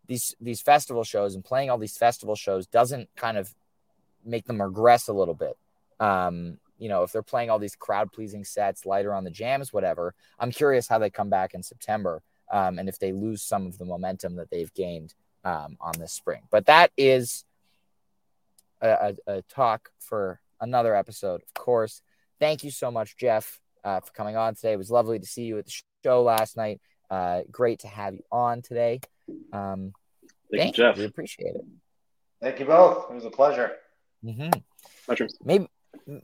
[0.07, 3.53] these these festival shows and playing all these festival shows doesn't kind of
[4.25, 5.57] make them regress a little bit.
[5.99, 9.73] Um, you know, if they're playing all these crowd pleasing sets, lighter on the jams,
[9.73, 12.23] whatever, I'm curious how they come back in September
[12.53, 16.13] um, and if they lose some of the momentum that they've gained um, on this
[16.13, 16.43] spring.
[16.51, 17.45] But that is
[18.81, 22.03] a, a, a talk for another episode, of course.
[22.39, 24.72] Thank you so much, Geoff, uh, for coming on today.
[24.72, 25.72] It was lovely to see you at the
[26.05, 26.81] show last night.
[27.11, 29.01] Uh, great to have you on today.
[29.53, 29.93] Um,
[30.51, 30.97] Thank, thank you, Geoff.
[30.99, 31.64] We appreciate it.
[32.43, 33.11] Thank you both.
[33.11, 33.72] It was a pleasure.
[34.24, 34.49] hmm
[35.07, 35.28] Pleasure.
[35.45, 35.68] Maybe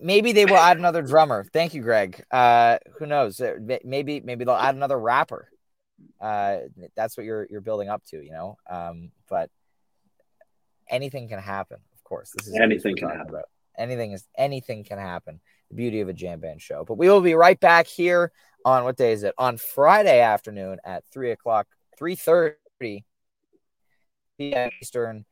[0.00, 1.44] maybe they will add another drummer.
[1.52, 2.24] Thank you, Greg.
[2.30, 3.40] Uh, who knows?
[3.40, 3.54] Uh,
[3.84, 5.48] Maybe maybe they'll add another rapper.
[6.20, 6.58] Uh,
[6.96, 8.56] that's what you're you're building up to, you know.
[8.68, 9.50] Um, but
[10.88, 11.78] anything can happen.
[12.06, 13.30] Of course, this is Anything can happen.
[13.30, 13.46] About.
[13.76, 15.40] Anything is anything can happen.
[15.70, 16.84] The beauty of a jam band show.
[16.84, 18.30] But we will be right back here
[18.64, 19.34] on what day is it?
[19.38, 21.66] On Friday afternoon at three o'clock,
[21.98, 23.04] three thirty
[24.38, 24.70] p.m.
[24.80, 25.24] Eastern,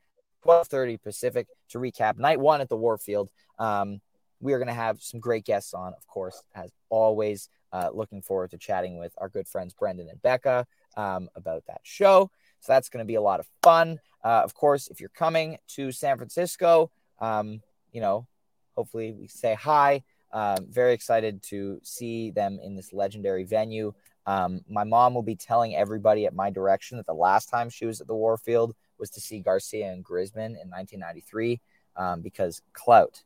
[0.43, 3.31] twelve thirty Pacific to recap night one at the Warfield.
[3.57, 4.01] Um,
[4.41, 7.49] we are going to have some great guests on, of course, as always.
[7.73, 10.67] Uh, looking forward to chatting with our good friends Brendan and Becca
[10.97, 12.33] um, about that show.
[12.61, 14.01] So that's going to be a lot of fun.
[14.25, 17.61] Uh, of course, if you're coming to San Francisco, um,
[17.93, 18.27] you know,
[18.75, 20.03] hopefully we say hi.
[20.33, 23.93] Um, very excited to see them in this legendary venue.
[24.27, 27.87] Um, my mom will be telling everybody at my direction that the last time she
[27.87, 31.61] was at the Warfield was to see Garcia and Grisman in 1993
[31.97, 33.23] um, because clout.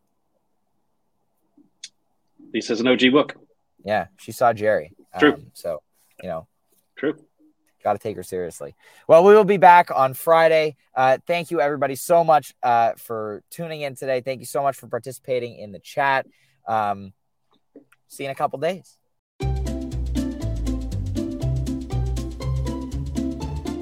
[2.53, 3.36] Lisa's an OG book.
[3.84, 4.92] Yeah, she saw Jerry.
[5.18, 5.34] True.
[5.34, 5.82] Um, so,
[6.22, 6.46] you know,
[6.96, 7.16] True.
[7.83, 8.74] Got to take her seriously.
[9.07, 10.76] Well, we will be back on Friday.
[10.95, 14.20] Uh, thank you, everybody, so much uh, for tuning in today.
[14.20, 16.26] Thank you so much for participating in the chat.
[16.66, 17.12] Um,
[18.09, 18.97] see you in a couple days.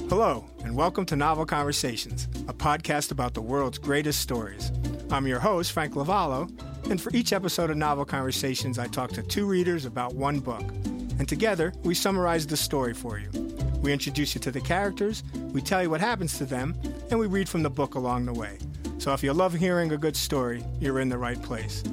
[0.08, 4.72] Hello, and welcome to Novel Conversations, a podcast about the world's greatest stories.
[5.10, 6.48] I'm your host, Frank Lavallo,
[6.90, 10.62] and for each episode of Novel Conversations, I talk to two readers about one book.
[11.18, 13.28] And together, we summarize the story for you.
[13.86, 15.22] We introduce you to the characters,
[15.52, 16.74] we tell you what happens to them,
[17.08, 18.58] and we read from the book along the way.
[18.98, 21.84] So if you love hearing a good story, you're in the right place.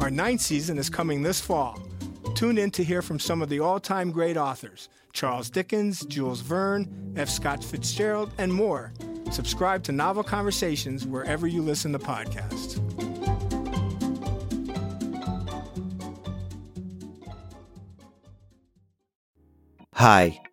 [0.00, 1.78] Our ninth season is coming this fall.
[2.34, 6.40] Tune in to hear from some of the all time great authors Charles Dickens, Jules
[6.40, 6.88] Verne,
[7.18, 7.28] F.
[7.28, 8.94] Scott Fitzgerald, and more.
[9.30, 12.80] Subscribe to Novel Conversations wherever you listen to podcasts.
[19.92, 20.40] Hi,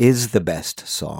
[0.00, 1.18] is the best song.